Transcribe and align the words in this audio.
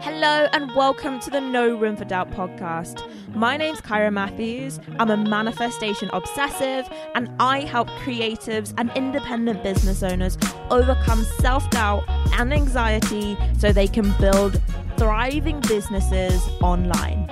Hello 0.00 0.46
and 0.52 0.74
welcome 0.74 1.18
to 1.20 1.30
the 1.30 1.40
No 1.40 1.74
Room 1.74 1.96
for 1.96 2.04
Doubt 2.04 2.30
podcast. 2.30 3.02
My 3.34 3.56
name's 3.56 3.80
Kira 3.80 4.12
Matthews. 4.12 4.78
I'm 4.98 5.10
a 5.10 5.16
manifestation 5.16 6.10
obsessive 6.12 6.86
and 7.14 7.30
I 7.40 7.60
help 7.60 7.88
creatives 7.90 8.74
and 8.76 8.90
independent 8.94 9.62
business 9.62 10.02
owners 10.02 10.36
overcome 10.70 11.24
self 11.40 11.68
doubt 11.70 12.04
and 12.38 12.52
anxiety 12.52 13.36
so 13.58 13.72
they 13.72 13.88
can 13.88 14.12
build 14.18 14.60
thriving 14.96 15.60
businesses 15.60 16.46
online. 16.60 17.30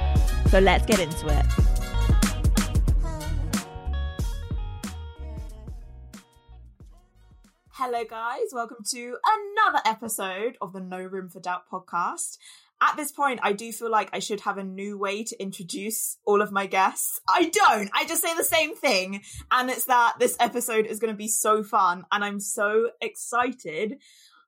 So 0.49 0.59
let's 0.59 0.87
get 0.87 1.01
into 1.01 1.29
it. 1.29 1.74
Hello, 7.87 8.03
guys. 8.09 8.49
Welcome 8.51 8.79
to 8.93 9.19
another 9.27 9.83
episode 9.85 10.57
of 10.63 10.73
the 10.73 10.81
No 10.81 11.01
Room 11.03 11.29
for 11.29 11.39
Doubt 11.39 11.65
podcast. 11.71 12.39
At 12.81 12.97
this 12.97 13.13
point, 13.13 13.41
I 13.43 13.53
do 13.53 13.73
feel 13.73 13.91
like 13.91 14.09
I 14.11 14.21
should 14.21 14.41
have 14.41 14.57
a 14.57 14.65
new 14.65 14.97
way 14.97 15.23
to 15.23 15.39
introduce 15.39 16.17
all 16.25 16.41
of 16.41 16.51
my 16.51 16.65
guests. 16.65 17.21
I 17.29 17.51
don't. 17.51 17.91
I 17.93 18.07
just 18.07 18.23
say 18.23 18.35
the 18.35 18.43
same 18.43 18.75
thing. 18.75 19.21
And 19.51 19.69
it's 19.69 19.85
that 19.85 20.15
this 20.19 20.35
episode 20.41 20.87
is 20.87 20.99
going 20.99 21.13
to 21.13 21.19
be 21.19 21.29
so 21.29 21.63
fun. 21.63 22.07
And 22.11 22.25
I'm 22.25 22.41
so 22.41 22.89
excited. 23.03 23.99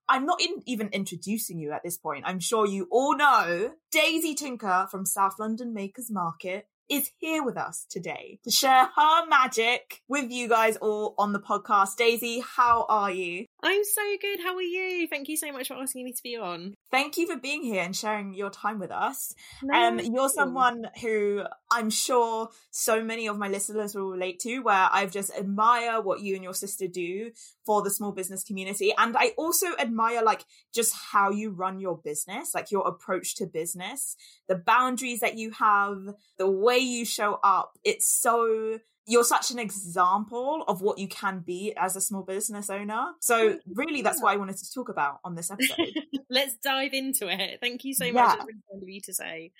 I'm 0.08 0.24
not 0.24 0.40
in, 0.40 0.62
even 0.64 0.88
introducing 0.94 1.58
you 1.58 1.72
at 1.72 1.82
this 1.84 1.98
point. 1.98 2.24
I'm 2.26 2.40
sure 2.40 2.66
you 2.66 2.88
all 2.90 3.18
know 3.18 3.72
Daisy 3.90 4.34
Tinker 4.34 4.88
from 4.90 5.04
South 5.04 5.34
London 5.38 5.74
Makers 5.74 6.10
Market 6.10 6.68
is 6.88 7.10
here 7.18 7.42
with 7.42 7.56
us 7.56 7.86
today 7.90 8.38
to 8.44 8.50
share 8.50 8.88
her 8.94 9.26
magic 9.26 10.02
with 10.08 10.30
you 10.30 10.48
guys 10.48 10.76
all 10.76 11.14
on 11.18 11.32
the 11.32 11.40
podcast. 11.40 11.96
Daisy, 11.96 12.40
how 12.40 12.86
are 12.88 13.10
you? 13.10 13.46
I'm 13.62 13.82
so 13.84 14.02
good. 14.20 14.40
How 14.40 14.54
are 14.54 14.62
you? 14.62 15.08
Thank 15.08 15.28
you 15.28 15.36
so 15.36 15.50
much 15.50 15.68
for 15.68 15.74
asking 15.74 16.04
me 16.04 16.12
to 16.12 16.22
be 16.22 16.36
on. 16.36 16.74
Thank 16.90 17.18
you 17.18 17.26
for 17.26 17.36
being 17.36 17.62
here 17.62 17.82
and 17.82 17.96
sharing 17.96 18.34
your 18.34 18.50
time 18.50 18.78
with 18.78 18.92
us. 18.92 19.34
No, 19.62 19.74
um, 19.74 19.98
you're 19.98 20.28
someone 20.28 20.86
who 21.00 21.42
I'm 21.70 21.90
sure 21.90 22.50
so 22.70 23.02
many 23.02 23.26
of 23.26 23.38
my 23.38 23.48
listeners 23.48 23.94
will 23.94 24.10
relate 24.10 24.38
to, 24.40 24.60
where 24.60 24.88
I've 24.92 25.10
just 25.10 25.32
admire 25.36 26.00
what 26.00 26.20
you 26.20 26.34
and 26.34 26.44
your 26.44 26.54
sister 26.54 26.86
do 26.86 27.32
for 27.64 27.82
the 27.82 27.90
small 27.90 28.12
business 28.12 28.44
community. 28.44 28.94
And 28.96 29.16
I 29.16 29.32
also 29.36 29.66
admire 29.78 30.22
like 30.22 30.44
just 30.72 30.94
how 30.94 31.30
you 31.30 31.50
run 31.50 31.80
your 31.80 31.98
business, 31.98 32.54
like 32.54 32.70
your 32.70 32.86
approach 32.86 33.34
to 33.36 33.46
business, 33.46 34.16
the 34.48 34.54
boundaries 34.54 35.20
that 35.20 35.36
you 35.36 35.50
have, 35.50 36.14
the 36.38 36.48
way 36.48 36.75
you 36.78 37.04
show 37.04 37.38
up. 37.42 37.78
It's 37.84 38.06
so 38.06 38.78
you're 39.08 39.24
such 39.24 39.52
an 39.52 39.58
example 39.58 40.64
of 40.66 40.82
what 40.82 40.98
you 40.98 41.06
can 41.06 41.38
be 41.38 41.72
as 41.76 41.94
a 41.94 42.00
small 42.00 42.22
business 42.22 42.68
owner. 42.68 43.12
So 43.20 43.58
really 43.72 44.02
that's 44.02 44.20
what 44.20 44.32
I 44.32 44.36
wanted 44.36 44.56
to 44.56 44.72
talk 44.72 44.88
about 44.88 45.20
on 45.24 45.36
this 45.36 45.50
episode. 45.52 45.94
Let's 46.28 46.56
dive 46.56 46.92
into 46.92 47.28
it. 47.28 47.60
Thank 47.60 47.84
you 47.84 47.94
so 47.94 48.04
yeah. 48.04 48.12
much. 48.12 48.38
It's 48.38 48.46
really 48.46 48.62
kind 48.70 48.82
of 48.82 48.88
you 48.88 49.00
to 49.02 49.14
say. 49.14 49.52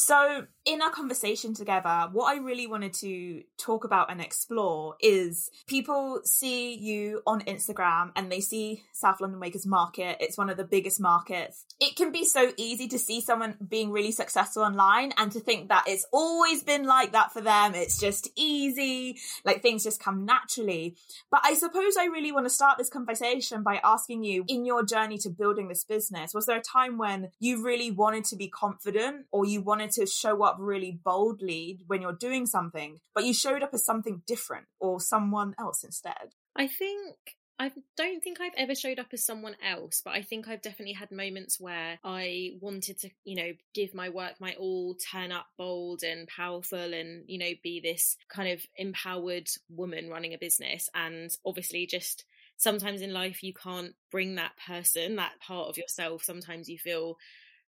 So, 0.00 0.46
in 0.64 0.80
our 0.80 0.90
conversation 0.90 1.54
together, 1.54 2.08
what 2.12 2.26
I 2.32 2.38
really 2.38 2.68
wanted 2.68 2.92
to 3.00 3.42
talk 3.56 3.82
about 3.82 4.12
and 4.12 4.20
explore 4.20 4.94
is 5.00 5.50
people 5.66 6.20
see 6.24 6.76
you 6.76 7.20
on 7.26 7.40
Instagram 7.40 8.12
and 8.14 8.30
they 8.30 8.40
see 8.40 8.84
South 8.92 9.20
London 9.20 9.40
Makers 9.40 9.66
Market. 9.66 10.18
It's 10.20 10.38
one 10.38 10.50
of 10.50 10.56
the 10.56 10.62
biggest 10.62 11.00
markets. 11.00 11.64
It 11.80 11.96
can 11.96 12.12
be 12.12 12.24
so 12.24 12.52
easy 12.56 12.86
to 12.88 12.98
see 12.98 13.20
someone 13.20 13.56
being 13.66 13.90
really 13.90 14.12
successful 14.12 14.62
online 14.62 15.14
and 15.16 15.32
to 15.32 15.40
think 15.40 15.70
that 15.70 15.84
it's 15.88 16.06
always 16.12 16.62
been 16.62 16.84
like 16.84 17.10
that 17.12 17.32
for 17.32 17.40
them. 17.40 17.74
It's 17.74 17.98
just 17.98 18.28
easy, 18.36 19.16
like 19.44 19.62
things 19.62 19.82
just 19.82 20.00
come 20.00 20.24
naturally. 20.24 20.96
But 21.28 21.40
I 21.42 21.54
suppose 21.54 21.96
I 21.96 22.04
really 22.04 22.30
want 22.30 22.46
to 22.46 22.50
start 22.50 22.78
this 22.78 22.90
conversation 22.90 23.64
by 23.64 23.80
asking 23.82 24.22
you 24.22 24.44
in 24.46 24.64
your 24.64 24.84
journey 24.84 25.18
to 25.18 25.30
building 25.30 25.66
this 25.66 25.82
business, 25.82 26.34
was 26.34 26.46
there 26.46 26.58
a 26.58 26.62
time 26.62 26.98
when 26.98 27.30
you 27.40 27.64
really 27.64 27.90
wanted 27.90 28.26
to 28.26 28.36
be 28.36 28.48
confident 28.48 29.26
or 29.32 29.44
you 29.44 29.60
wanted 29.60 29.87
wanted 29.88 30.06
to 30.06 30.12
show 30.12 30.42
up 30.42 30.56
really 30.58 31.00
boldly 31.04 31.80
when 31.86 32.02
you're 32.02 32.12
doing 32.12 32.46
something, 32.46 33.00
but 33.14 33.24
you 33.24 33.34
showed 33.34 33.62
up 33.62 33.70
as 33.72 33.84
something 33.84 34.22
different 34.26 34.66
or 34.80 35.00
someone 35.00 35.54
else 35.58 35.84
instead? 35.84 36.34
I 36.56 36.66
think 36.66 37.16
I 37.60 37.72
don't 37.96 38.22
think 38.22 38.40
I've 38.40 38.52
ever 38.56 38.76
showed 38.76 39.00
up 39.00 39.08
as 39.12 39.24
someone 39.24 39.56
else, 39.66 40.00
but 40.04 40.14
I 40.14 40.22
think 40.22 40.46
I've 40.46 40.62
definitely 40.62 40.94
had 40.94 41.10
moments 41.10 41.58
where 41.58 41.98
I 42.04 42.52
wanted 42.60 43.00
to, 43.00 43.10
you 43.24 43.34
know, 43.34 43.52
give 43.74 43.94
my 43.94 44.10
work 44.10 44.34
my 44.38 44.54
all, 44.54 44.94
turn 44.94 45.32
up 45.32 45.46
bold 45.56 46.04
and 46.04 46.28
powerful 46.28 46.94
and, 46.94 47.24
you 47.26 47.38
know, 47.38 47.50
be 47.62 47.80
this 47.80 48.16
kind 48.28 48.50
of 48.50 48.64
empowered 48.76 49.48
woman 49.68 50.08
running 50.08 50.34
a 50.34 50.38
business. 50.38 50.88
And 50.94 51.30
obviously, 51.44 51.86
just 51.86 52.24
sometimes 52.58 53.02
in 53.02 53.12
life, 53.12 53.42
you 53.42 53.52
can't 53.52 53.94
bring 54.12 54.36
that 54.36 54.52
person, 54.64 55.16
that 55.16 55.40
part 55.40 55.68
of 55.68 55.78
yourself. 55.78 56.22
Sometimes 56.22 56.68
you 56.68 56.78
feel 56.78 57.16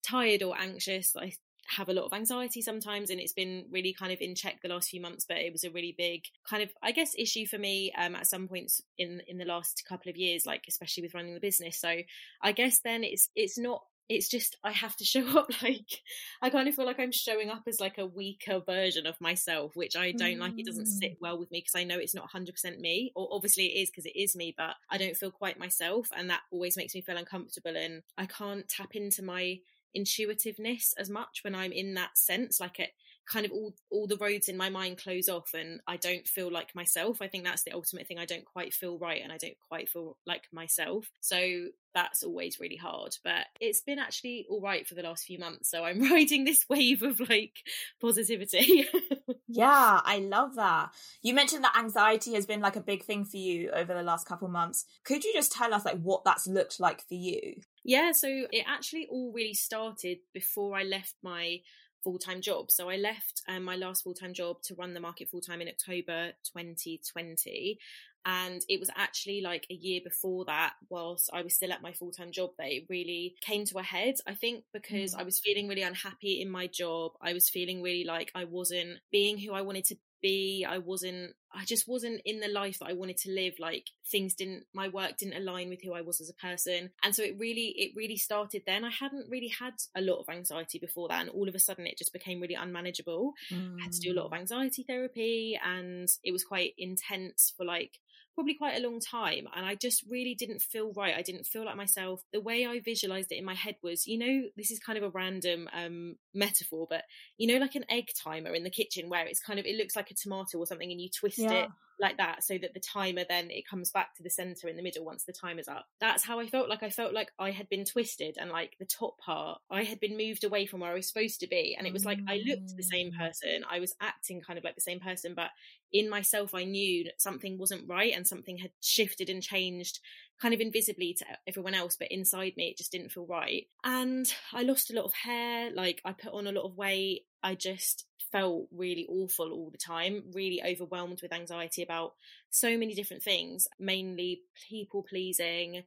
tired 0.03 0.43
or 0.43 0.59
anxious. 0.59 1.15
I 1.17 1.33
have 1.69 1.88
a 1.88 1.93
lot 1.93 2.04
of 2.04 2.12
anxiety 2.12 2.62
sometimes 2.62 3.10
and 3.10 3.21
it's 3.21 3.32
been 3.32 3.65
really 3.71 3.93
kind 3.93 4.12
of 4.12 4.21
in 4.21 4.34
check 4.34 4.60
the 4.62 4.69
last 4.69 4.88
few 4.88 5.00
months 5.00 5.25
but 5.28 5.38
it 5.38 5.53
was 5.53 5.65
a 5.65 5.71
really 5.71 5.94
big 5.97 6.22
kind 6.49 6.62
of 6.62 6.71
i 6.82 6.93
guess 6.93 7.15
issue 7.19 7.47
for 7.47 7.59
me 7.59 7.93
um, 7.99 8.15
at 8.15 8.27
some 8.27 8.49
points 8.49 8.81
in 8.99 9.21
in 9.27 9.38
the 9.38 9.44
last 9.44 9.84
couple 9.88 10.10
of 10.10 10.16
years 10.16 10.47
like 10.47 10.65
especially 10.69 11.03
with 11.03 11.15
running 11.15 11.34
the 11.34 11.41
business 11.41 11.78
so 11.78 11.97
i 12.43 12.53
guess 12.53 12.81
then 12.81 13.03
it's 13.04 13.28
it's 13.34 13.59
not 13.59 13.82
it's 14.09 14.28
just 14.28 14.56
I 14.62 14.72
have 14.72 14.97
to 14.97 15.04
show 15.04 15.27
up 15.38 15.50
like 15.62 16.03
I 16.41 16.50
kind 16.50 16.69
of 16.69 16.75
feel 16.75 16.87
like 16.87 17.00
I'm 17.00 17.12
showing 17.12 17.50
up 17.50 17.62
as 17.66 17.81
like 17.81 17.98
a 17.98 18.06
weaker 18.06 18.60
version 18.60 19.06
of 19.06 19.21
myself, 19.21 19.75
which 19.75 19.97
I 19.97 20.12
don't 20.12 20.37
mm. 20.37 20.41
like. 20.41 20.59
It 20.59 20.66
doesn't 20.66 20.87
sit 20.87 21.12
mm. 21.12 21.21
well 21.21 21.38
with 21.38 21.50
me 21.50 21.60
because 21.60 21.78
I 21.78 21.84
know 21.84 21.98
it's 21.98 22.15
not 22.15 22.31
100% 22.31 22.78
me, 22.78 23.12
or 23.15 23.28
obviously 23.31 23.66
it 23.66 23.83
is 23.83 23.91
because 23.91 24.06
it 24.06 24.19
is 24.19 24.37
me, 24.37 24.54
but 24.56 24.75
I 24.91 24.98
don't 24.98 25.16
feel 25.16 25.31
quite 25.31 25.59
myself, 25.59 26.09
and 26.16 26.31
that 26.31 26.43
always 26.50 26.77
makes 26.77 26.94
me 26.94 27.00
feel 27.00 27.16
uncomfortable, 27.16 27.77
and 27.77 28.03
I 28.16 28.27
can't 28.27 28.69
tap 28.69 28.94
into 28.94 29.22
my 29.22 29.59
intuitiveness 29.95 30.95
as 30.99 31.11
much 31.11 31.41
when 31.43 31.55
I'm 31.55 31.73
in 31.73 31.95
that 31.95 32.17
sense. 32.19 32.61
Like 32.61 32.79
it 32.79 32.91
kind 33.27 33.45
of 33.45 33.53
all 33.53 33.75
all 33.91 34.07
the 34.07 34.17
roads 34.17 34.49
in 34.49 34.57
my 34.57 34.71
mind 34.71 34.99
close 34.99 35.29
off 35.29 35.51
and 35.53 35.81
I 35.87 35.97
don't 35.97 36.27
feel 36.27 36.51
like 36.51 36.75
myself. 36.75 37.21
I 37.21 37.29
think 37.29 37.45
that's 37.45 37.65
the 37.65 37.73
ultimate 37.73 38.07
thing. 38.07 38.19
I 38.19 38.25
don't 38.25 38.45
quite 38.45 38.73
feel 38.73 38.99
right 38.99 39.21
and 39.23 39.33
I 39.33 39.37
don't 39.37 39.59
quite 39.69 39.89
feel 39.89 40.17
like 40.27 40.45
myself. 40.53 41.11
So 41.21 41.69
that's 41.95 42.23
always 42.23 42.61
really 42.61 42.77
hard. 42.77 43.17
But 43.25 43.47
it's 43.61 43.81
been 43.81 43.99
actually 43.99 44.47
all 44.49 44.61
right 44.61 44.87
for 44.87 44.95
the 44.95 45.03
last 45.03 45.25
few 45.25 45.39
months. 45.39 45.71
So 45.71 45.85
I'm 45.85 46.01
riding 46.11 46.45
this 46.45 46.65
wave 46.69 47.03
of 47.03 47.19
like 47.21 47.55
positivity. 48.01 48.87
yeah, 49.49 50.01
I 50.05 50.19
love 50.19 50.55
that. 50.57 50.91
You 51.23 51.35
mentioned 51.35 51.65
that 51.65 51.77
anxiety 51.77 52.35
has 52.35 52.47
been 52.47 52.61
like 52.61 52.77
a 52.77 52.81
big 52.81 53.05
thing 53.05 53.25
for 53.25 53.39
you 53.39 53.71
over 53.71 53.93
the 53.93 54.03
last 54.03 54.27
couple 54.29 54.49
months. 54.49 54.85
Could 55.05 55.25
you 55.25 55.33
just 55.33 55.53
tell 55.53 55.75
us 55.75 55.85
like 55.85 56.01
what 56.01 56.25
that's 56.25 56.47
looked 56.47 56.79
like 56.79 57.01
for 57.09 57.15
you? 57.15 57.57
Yeah, 57.87 58.11
so 58.11 58.27
it 58.29 58.65
actually 58.67 59.07
all 59.09 59.31
really 59.33 59.55
started 59.55 60.19
before 60.35 60.77
I 60.77 60.83
left 60.83 61.15
my 61.23 61.61
full 62.03 62.19
time 62.19 62.41
job. 62.41 62.73
So 62.73 62.91
I 62.91 62.97
left 62.97 63.43
um, 63.49 63.63
my 63.63 63.77
last 63.77 64.03
full 64.03 64.13
time 64.13 64.35
job 64.35 64.61
to 64.63 64.75
run 64.75 64.93
the 64.93 64.99
market 64.99 65.29
full 65.31 65.41
time 65.41 65.61
in 65.61 65.69
October 65.69 66.33
2020. 66.53 67.79
And 68.25 68.61
it 68.69 68.81
was 68.81 68.91
actually 68.97 69.41
like 69.41 69.69
a 69.71 69.75
year 69.75 70.01
before 70.03 70.45
that, 70.47 70.73
whilst 70.91 71.31
I 71.33 71.43
was 71.43 71.55
still 71.55 71.73
at 71.73 71.81
my 71.81 71.93
full 71.93 72.11
time 72.11 72.33
job, 72.33 72.51
that 72.59 72.73
it 72.73 72.87
really 72.91 73.37
came 73.41 73.65
to 73.67 73.79
a 73.79 73.85
head. 73.85 74.17
I 74.27 74.35
think 74.35 74.65
because 74.73 75.15
mm. 75.15 75.21
I 75.21 75.23
was 75.23 75.39
feeling 75.39 75.69
really 75.69 75.83
unhappy 75.83 76.41
in 76.41 76.51
my 76.51 76.67
job. 76.67 77.13
I 77.23 77.35
was 77.35 77.49
feeling 77.49 77.83
really 77.83 78.03
like 78.03 78.33
I 78.35 78.47
wasn't 78.47 78.99
being 79.13 79.39
who 79.39 79.53
I 79.53 79.63
wanted 79.63 79.85
to 79.85 79.97
be. 80.27 80.67
I 80.69 80.79
wasn't, 80.79 81.35
I 81.55 81.65
just 81.65 81.89
wasn't 81.89 82.21
in 82.25 82.41
the 82.41 82.49
life 82.49 82.79
that 82.81 82.89
I 82.89 82.93
wanted 82.93 83.19
to 83.19 83.31
live. 83.31 83.55
Like 83.59 83.87
things 84.11 84.35
didn't, 84.35 84.65
my 84.75 84.89
work 84.89 85.17
didn't 85.19 85.37
align 85.37 85.69
with 85.69 85.81
who 85.83 85.95
I 85.95 86.03
was 86.03 86.21
as 86.21 86.31
a 86.31 86.35
person. 86.35 86.91
And 87.03 87.15
so 87.15 87.23
it 87.23 87.37
really, 87.39 87.75
it 87.77 87.93
really 87.97 88.17
started 88.17 88.63
then. 88.67 88.85
I 88.85 88.91
hadn't 88.91 89.31
really 89.31 89.53
had 89.59 89.75
a 89.97 90.01
lot 90.01 90.21
of 90.21 90.29
anxiety 90.29 90.79
before 90.79 91.09
that. 91.09 91.21
And 91.21 91.31
all 91.31 91.49
of 91.49 91.55
a 91.55 91.61
sudden 91.61 91.87
it 91.87 91.99
just 91.99 92.13
became 92.13 92.41
really 92.41 92.55
unmanageable. 92.55 93.33
Mm. 93.53 93.77
I 93.81 93.85
had 93.85 93.93
to 93.93 94.01
do 94.01 94.13
a 94.13 94.17
lot 94.17 94.27
of 94.27 94.33
mm. 94.33 94.39
anxiety 94.39 94.85
therapy 94.87 95.59
and 95.65 96.09
it 96.23 96.33
was 96.33 96.45
quite 96.45 96.75
intense 96.79 97.53
for 97.57 97.65
like 97.65 97.99
probably 98.37 98.55
quite 98.55 98.79
a 98.79 98.87
long 98.87 99.01
time 99.01 99.49
and 99.57 99.67
I 99.67 99.75
just 99.75 100.05
really 100.09 100.35
didn't 100.35 100.61
feel 100.61 100.93
right. 100.93 101.17
I 101.17 101.23
didn't 101.23 101.47
feel 101.47 101.65
like 101.65 101.77
myself. 101.77 102.23
The 102.33 102.41
way 102.41 102.67
I 102.67 102.81
visualized 102.81 103.33
it 103.33 103.39
in 103.39 103.45
my 103.45 103.55
head 103.55 103.77
was, 103.83 104.07
you 104.07 104.19
know, 104.19 104.49
this 104.57 104.71
is 104.71 104.79
kind 104.79 104.97
of 104.97 105.05
a 105.05 105.11
random 105.11 105.69
um, 105.72 106.16
metaphor, 106.34 106.87
but 106.89 107.03
you 107.39 107.49
know, 107.49 107.59
like 107.59 107.75
an 107.75 107.87
egg 107.91 108.10
timer 108.22 108.55
in 108.55 108.63
the 108.63 108.71
kitchen 108.71 109.09
where 109.09 109.27
it's 109.27 109.41
kind 109.41 109.59
of, 109.59 109.65
it 109.65 109.77
looks 109.77 109.97
like 109.97 110.10
a 110.10 110.15
tomato 110.15 110.59
or 110.59 110.66
something 110.66 110.93
and 110.93 111.01
you 111.01 111.09
twist 111.09 111.39
yeah. 111.39 111.51
it 111.51 111.69
like 111.98 112.19
that 112.19 112.45
so 112.45 112.59
that 112.59 112.75
the 112.75 112.81
timer 112.81 113.25
then 113.28 113.51
it 113.51 113.69
comes 113.69 113.91
back 113.91 114.15
to 114.15 114.22
the 114.22 114.31
center 114.31 114.69
in 114.69 114.77
the 114.77 114.83
middle 114.83 115.04
once 115.04 115.25
the 115.25 115.33
timer's 115.33 115.69
up. 115.69 115.87
That's 116.01 116.25
how 116.25 116.39
i 116.39 116.47
felt 116.47 116.69
like 116.69 116.83
i 116.83 116.91
felt 116.91 117.15
like 117.15 117.31
i 117.39 117.51
had 117.51 117.69
been 117.69 117.84
twisted 117.84 118.37
and 118.39 118.51
like 118.51 118.77
the 118.78 118.84
top 118.84 119.19
part 119.19 119.60
i 119.71 119.83
had 119.83 120.01
been 120.01 120.16
moved 120.16 120.45
away 120.45 120.66
from 120.66 120.81
where 120.81 120.91
i 120.91 120.95
was 120.95 121.09
supposed 121.09 121.41
to 121.41 121.47
be. 121.47 121.75
And 121.77 121.87
it 121.87 121.93
was 121.93 122.04
like 122.04 122.19
i 122.28 122.41
looked 122.47 122.77
the 122.77 122.83
same 122.83 123.13
mm. 123.13 123.19
person 123.19 123.65
i 123.71 123.81
was 123.81 123.95
acting 124.01 124.41
kind 124.41 124.59
of 124.59 124.65
like 124.65 124.75
the 124.75 124.81
same 124.81 125.01
person 125.01 125.34
but 125.34 125.51
in 125.93 126.10
myself 126.10 126.54
i 126.54 126.65
knew 126.65 127.04
that 127.04 127.21
something 127.21 127.59
wasn't 127.59 127.89
right 127.89 128.13
and 128.15 128.27
something 128.27 128.59
had 128.59 128.71
shifted 128.81 129.31
and 129.31 129.43
changed 129.43 130.01
kind 130.41 130.53
of 130.53 130.60
invisibly 130.60 131.15
to 131.15 131.25
everyone 131.47 131.75
else 131.75 131.97
but 131.97 132.10
inside 132.10 132.53
me 132.57 132.69
it 132.69 132.77
just 132.77 132.93
didn't 132.93 133.10
feel 133.10 133.27
right. 133.27 133.66
And 133.84 134.33
i 134.53 134.63
lost 134.63 134.91
a 134.91 134.95
lot 134.95 135.04
of 135.04 135.15
hair 135.15 135.71
like 135.72 136.01
i 136.04 136.13
put 136.13 136.33
on 136.33 136.47
a 136.47 136.53
lot 136.53 136.65
of 136.65 136.77
weight 136.77 137.22
i 137.43 137.54
just 137.54 138.04
felt 138.33 138.69
really 138.73 139.07
awful 139.09 139.53
all 139.53 139.71
the 139.71 139.78
time, 139.78 140.25
really 140.33 140.63
overwhelmed 140.63 141.21
with 141.23 141.33
anxiety 141.33 141.83
about 141.83 142.15
so 142.51 142.77
many 142.77 142.95
different 142.95 143.23
things, 143.23 143.67
mainly 143.78 144.43
people 144.69 145.03
pleasing 145.03 145.84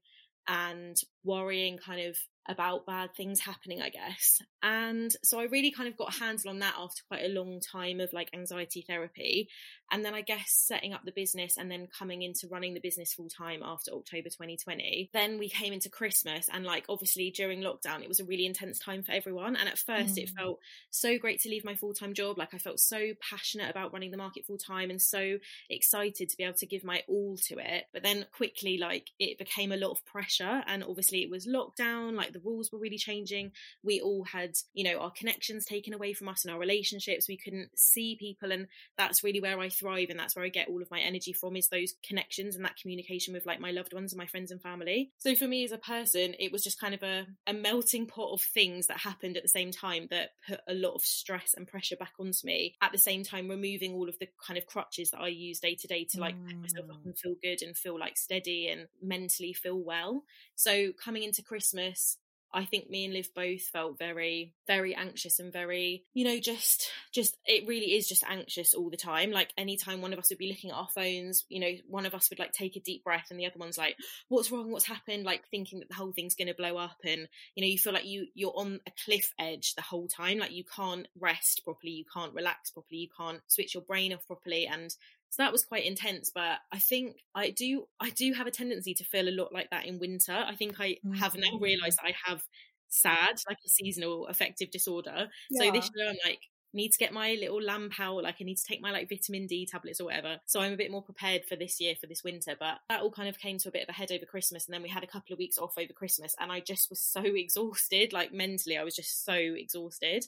and 0.48 0.98
worrying 1.24 1.78
kind 1.78 2.08
of 2.08 2.18
about 2.50 2.86
bad 2.86 3.14
things 3.16 3.40
happening, 3.40 3.80
I 3.82 3.90
guess. 3.90 4.42
And 4.64 5.16
so 5.24 5.40
I 5.40 5.44
really 5.44 5.72
kind 5.72 5.88
of 5.88 5.96
got 5.96 6.16
a 6.16 6.20
handle 6.20 6.50
on 6.50 6.60
that 6.60 6.74
after 6.78 7.04
quite 7.08 7.24
a 7.24 7.30
long 7.30 7.62
time 7.62 8.00
of 8.00 8.12
like 8.12 8.30
anxiety 8.34 8.84
therapy. 8.88 9.50
And 9.92 10.04
then 10.04 10.14
I 10.14 10.22
guess 10.22 10.52
setting 10.52 10.94
up 10.94 11.02
the 11.06 11.12
business 11.12 11.58
and 11.58 11.70
then 11.72 11.88
coming 11.98 12.24
into 12.24 12.48
running 12.48 12.74
the 12.74 12.80
business 12.80 13.14
full 13.14 13.30
time 13.30 13.62
after 13.64 13.92
October 13.92 14.30
2020. 14.30 15.12
Then 15.14 15.38
we 15.38 15.48
came 15.50 15.74
into 15.74 15.90
Christmas 15.90 16.50
and 16.52 16.66
like 16.66 16.86
obviously 16.90 17.32
during 17.32 17.62
lockdown, 17.62 18.02
it 18.02 18.08
was 18.08 18.20
a 18.20 18.26
really 18.26 18.46
intense 18.46 18.80
time 18.80 19.04
for 19.04 19.12
everyone. 19.12 19.56
And 19.56 19.70
at 19.70 19.78
first 19.78 20.16
mm. 20.16 20.24
it 20.24 20.30
felt 20.30 20.60
so 20.90 21.18
great 21.18 21.42
to 21.42 21.50
leave 21.50 21.64
my 21.64 21.76
full 21.76 21.94
time 21.94 22.14
job. 22.14 22.38
Like 22.38 22.54
I 22.54 22.58
felt 22.58 22.80
so 22.80 23.14
passionate 23.22 23.70
about 23.70 23.94
running 23.94 24.12
the 24.12 24.18
market 24.18 24.46
full 24.46 24.58
time 24.58 24.90
and 24.90 25.02
so 25.02 25.38
excited 25.70 26.30
to 26.30 26.38
be 26.38 26.44
able 26.44 26.58
to 26.58 26.66
give 26.66 26.84
my 26.84 27.04
all 27.08 27.38
to 27.48 27.60
it. 27.60 27.86
But 27.94 28.04
then 28.04 28.26
quickly, 28.36 28.80
like 28.80 29.08
it 29.20 29.38
became 29.38 29.72
a 29.72 29.78
lot 29.78 29.92
of 29.92 30.06
pressure. 30.06 30.64
And 30.66 30.84
obviously 30.84 31.09
it 31.18 31.30
was 31.30 31.48
lockdown, 31.48 32.16
like 32.16 32.34
the 32.34 32.40
rules 32.40 32.72
were 32.72 32.80
really 32.80 32.98
changing. 32.98 33.52
We 33.84 34.02
all 34.02 34.24
had, 34.24 34.56
you 34.74 34.84
know, 34.84 35.00
our 35.00 35.12
connections 35.12 35.66
taken 35.66 35.94
away 35.94 36.14
from 36.14 36.30
us 36.30 36.46
and 36.46 36.54
our 36.54 36.60
relationships. 36.60 37.28
We 37.28 37.38
couldn't 37.38 37.78
see 37.78 38.16
people. 38.20 38.52
And 38.52 38.68
that's 38.98 39.24
really 39.24 39.40
where 39.40 39.60
I 39.60 39.70
thrive 39.70 40.10
and 40.10 40.20
that's 40.20 40.36
where 40.36 40.46
I 40.46 40.50
get 40.50 40.70
all 40.70 40.82
of 40.82 40.92
my 40.92 41.00
energy 41.00 41.34
from 41.34 41.56
is 41.56 41.70
those 41.70 41.94
connections 42.04 42.56
and 42.56 42.66
that 42.66 42.78
communication 42.78 43.34
with 43.34 43.46
like 43.46 43.60
my 43.60 43.72
loved 43.72 43.94
ones 43.94 44.14
and 44.14 44.18
my 44.18 44.28
friends 44.28 44.52
and 44.52 44.62
family. 44.62 45.12
So 45.18 45.36
for 45.36 45.48
me 45.48 45.64
as 45.64 45.72
a 45.72 45.78
person, 45.78 46.36
it 46.40 46.52
was 46.52 46.64
just 46.64 46.80
kind 46.80 46.94
of 46.94 47.04
a, 47.04 47.26
a 47.48 47.54
melting 47.54 48.06
pot 48.06 48.34
of 48.34 48.42
things 48.42 48.88
that 48.88 48.98
happened 48.98 49.38
at 49.38 49.44
the 49.44 49.50
same 49.50 49.72
time 49.72 50.08
that 50.12 50.32
put 50.48 50.60
a 50.68 50.74
lot 50.74 50.94
of 50.94 51.02
stress 51.02 51.54
and 51.56 51.68
pressure 51.68 51.96
back 51.96 52.14
onto 52.20 52.46
me. 52.46 52.76
At 52.82 52.92
the 52.92 52.98
same 52.98 53.24
time, 53.24 53.50
removing 53.50 53.94
all 53.94 54.10
of 54.10 54.18
the 54.20 54.28
kind 54.46 54.58
of 54.58 54.66
crutches 54.66 55.12
that 55.12 55.22
I 55.22 55.28
use 55.28 55.60
day 55.60 55.76
to 55.76 55.88
day 55.88 56.06
to 56.12 56.20
like 56.20 56.36
mm. 56.36 56.62
myself 56.62 56.90
up 56.90 57.06
and 57.06 57.18
feel 57.18 57.36
good 57.42 57.62
and 57.62 57.76
feel 57.76 58.00
like 58.00 58.18
steady 58.18 58.68
and 58.68 58.88
mentally 59.02 59.54
feel 59.54 59.80
well. 59.80 60.24
So 60.56 60.92
coming 61.04 61.24
into 61.24 61.42
Christmas, 61.42 62.18
I 62.52 62.66
think 62.66 62.90
me 62.90 63.06
and 63.06 63.14
Liv 63.14 63.30
both 63.36 63.62
felt 63.62 64.00
very, 64.00 64.54
very 64.66 64.96
anxious 64.96 65.40
and 65.40 65.54
very, 65.54 66.06
you 66.14 66.26
know, 66.26 66.40
just, 66.40 66.90
just, 67.14 67.38
it 67.46 67.68
really 67.68 67.96
is 67.96 68.08
just 68.08 68.24
anxious 68.28 68.74
all 68.74 68.90
the 68.90 68.98
time. 68.98 69.32
Like 69.32 69.54
anytime 69.56 70.02
one 70.02 70.14
of 70.14 70.20
us 70.20 70.30
would 70.30 70.40
be 70.40 70.50
looking 70.50 70.72
at 70.72 70.76
our 70.76 70.88
phones, 70.88 71.46
you 71.50 71.60
know, 71.60 71.72
one 71.88 72.08
of 72.08 72.16
us 72.16 72.30
would 72.30 72.40
like 72.40 72.52
take 72.52 72.76
a 72.76 72.80
deep 72.80 73.04
breath 73.04 73.28
and 73.30 73.40
the 73.40 73.46
other 73.46 73.60
one's 73.60 73.78
like, 73.78 73.96
what's 74.30 74.52
wrong? 74.52 74.72
What's 74.72 74.88
happened? 74.88 75.26
Like 75.26 75.44
thinking 75.52 75.80
that 75.80 75.90
the 75.90 75.96
whole 75.96 76.12
thing's 76.12 76.34
going 76.34 76.48
to 76.48 76.56
blow 76.56 76.76
up. 76.78 76.98
And, 77.06 77.28
you 77.54 77.64
know, 77.64 77.70
you 77.70 77.78
feel 77.78 77.94
like 77.94 78.08
you, 78.08 78.26
you're 78.34 78.58
on 78.58 78.80
a 78.88 78.92
cliff 79.06 79.32
edge 79.38 79.76
the 79.76 79.84
whole 79.84 80.08
time. 80.08 80.40
Like 80.40 80.52
you 80.52 80.64
can't 80.64 81.08
rest 81.20 81.62
properly. 81.64 81.92
You 81.92 82.06
can't 82.12 82.34
relax 82.34 82.72
properly. 82.72 83.02
You 83.02 83.10
can't 83.16 83.42
switch 83.48 83.76
your 83.76 83.84
brain 83.84 84.12
off 84.12 84.26
properly. 84.26 84.66
And 84.66 84.96
so 85.30 85.44
that 85.44 85.52
was 85.52 85.64
quite 85.64 85.86
intense 85.86 86.32
but 86.34 86.58
i 86.72 86.80
think 86.80 87.18
i 87.36 87.50
do 87.50 87.86
i 88.00 88.10
do 88.10 88.34
have 88.34 88.48
a 88.48 88.52
tendency 88.52 88.94
to 88.94 89.04
feel 89.04 89.28
a 89.28 89.32
lot 89.32 89.54
like 89.54 89.70
that 89.70 89.86
in 89.86 90.00
winter 90.00 90.34
i 90.48 90.56
think 90.56 90.80
i 90.80 90.96
have 91.18 91.36
now 91.36 91.52
mm. 91.56 91.62
realized 91.62 92.00
i 92.04 92.14
have 92.26 92.44
sad 92.88 93.40
like 93.48 93.58
a 93.66 93.70
seasonal 93.70 94.28
affective 94.28 94.72
disorder 94.72 95.28
yeah. 95.50 95.66
so 95.66 95.72
this 95.72 95.90
year 95.96 96.10
i'm 96.10 96.18
like 96.26 96.40
need 96.74 96.92
to 96.92 97.00
get 97.00 97.12
my 97.12 97.36
little 97.40 97.62
lamp 97.62 98.00
out 98.00 98.24
like 98.24 98.36
i 98.40 98.44
need 98.44 98.58
to 98.58 98.64
take 98.64 98.82
my 98.82 98.92
like 98.92 99.10
vitamin 99.10 99.48
d 99.48 99.66
tablets 99.66 100.00
or 100.00 100.06
whatever 100.06 100.38
so 100.46 100.60
i'm 100.60 100.74
a 100.74 100.78
bit 100.78 100.92
more 100.92 101.02
prepared 101.02 101.44
for 101.46 101.56
this 101.56 101.80
year 101.80 101.96
for 102.00 102.06
this 102.06 102.24
winter 102.24 102.56
but 102.60 102.78
that 102.90 103.02
all 103.02 103.12
kind 103.12 103.28
of 103.28 103.40
came 103.40 103.58
to 103.58 103.70
a 103.70 103.72
bit 103.72 103.84
of 103.84 103.90
a 103.90 103.94
head 103.94 104.12
over 104.12 104.26
christmas 104.26 104.68
and 104.68 104.74
then 104.74 104.84
we 104.84 104.90
had 104.90 105.04
a 105.04 105.08
couple 105.08 105.34
of 105.34 105.40
weeks 105.40 105.58
off 105.58 105.78
over 105.78 105.94
christmas 105.94 106.36
and 106.40 106.52
i 106.52 106.60
just 106.60 106.90
was 106.90 107.00
so 107.00 107.22
exhausted 107.24 108.14
like 108.14 108.32
mentally 108.32 108.78
i 108.78 108.84
was 108.84 108.96
just 108.96 109.26
so 109.26 109.34
exhausted 109.34 110.26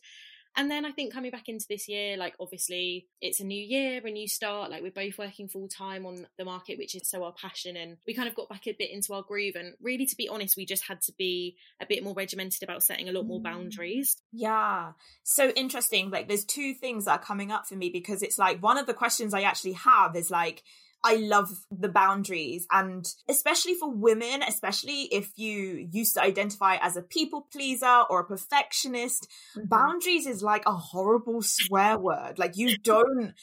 and 0.55 0.69
then 0.69 0.85
I 0.85 0.91
think 0.91 1.13
coming 1.13 1.31
back 1.31 1.47
into 1.47 1.65
this 1.69 1.87
year, 1.87 2.17
like 2.17 2.35
obviously 2.39 3.07
it's 3.21 3.39
a 3.39 3.45
new 3.45 3.61
year, 3.61 4.01
a 4.05 4.11
new 4.11 4.27
start. 4.27 4.69
Like 4.69 4.81
we're 4.81 4.91
both 4.91 5.17
working 5.17 5.47
full 5.47 5.67
time 5.67 6.05
on 6.05 6.27
the 6.37 6.45
market, 6.45 6.77
which 6.77 6.93
is 6.93 7.07
so 7.07 7.23
our 7.23 7.31
passion. 7.31 7.77
And 7.77 7.97
we 8.05 8.13
kind 8.13 8.27
of 8.27 8.35
got 8.35 8.49
back 8.49 8.67
a 8.67 8.73
bit 8.73 8.91
into 8.91 9.13
our 9.13 9.21
groove. 9.21 9.55
And 9.55 9.75
really, 9.81 10.05
to 10.05 10.15
be 10.15 10.27
honest, 10.27 10.57
we 10.57 10.65
just 10.65 10.87
had 10.87 11.01
to 11.03 11.13
be 11.17 11.55
a 11.79 11.85
bit 11.85 12.03
more 12.03 12.13
regimented 12.13 12.63
about 12.63 12.83
setting 12.83 13.07
a 13.07 13.13
lot 13.13 13.25
more 13.25 13.39
mm. 13.39 13.43
boundaries. 13.43 14.17
Yeah. 14.33 14.91
So 15.23 15.49
interesting. 15.51 16.09
Like 16.09 16.27
there's 16.27 16.45
two 16.45 16.73
things 16.73 17.05
that 17.05 17.11
are 17.19 17.23
coming 17.23 17.51
up 17.51 17.67
for 17.67 17.75
me 17.75 17.89
because 17.89 18.21
it's 18.21 18.37
like 18.37 18.61
one 18.61 18.77
of 18.77 18.87
the 18.87 18.93
questions 18.93 19.33
I 19.33 19.41
actually 19.43 19.73
have 19.73 20.15
is 20.15 20.29
like, 20.29 20.63
I 21.03 21.15
love 21.15 21.49
the 21.71 21.89
boundaries 21.89 22.67
and 22.71 23.05
especially 23.27 23.73
for 23.73 23.91
women, 23.91 24.43
especially 24.43 25.03
if 25.11 25.31
you 25.35 25.87
used 25.91 26.13
to 26.15 26.21
identify 26.21 26.75
as 26.75 26.95
a 26.95 27.01
people 27.01 27.47
pleaser 27.51 28.03
or 28.09 28.21
a 28.21 28.25
perfectionist, 28.25 29.27
mm-hmm. 29.57 29.67
boundaries 29.67 30.27
is 30.27 30.43
like 30.43 30.63
a 30.65 30.73
horrible 30.73 31.41
swear 31.41 31.97
word. 31.97 32.37
Like 32.37 32.55
you 32.55 32.77
don't, 32.77 33.33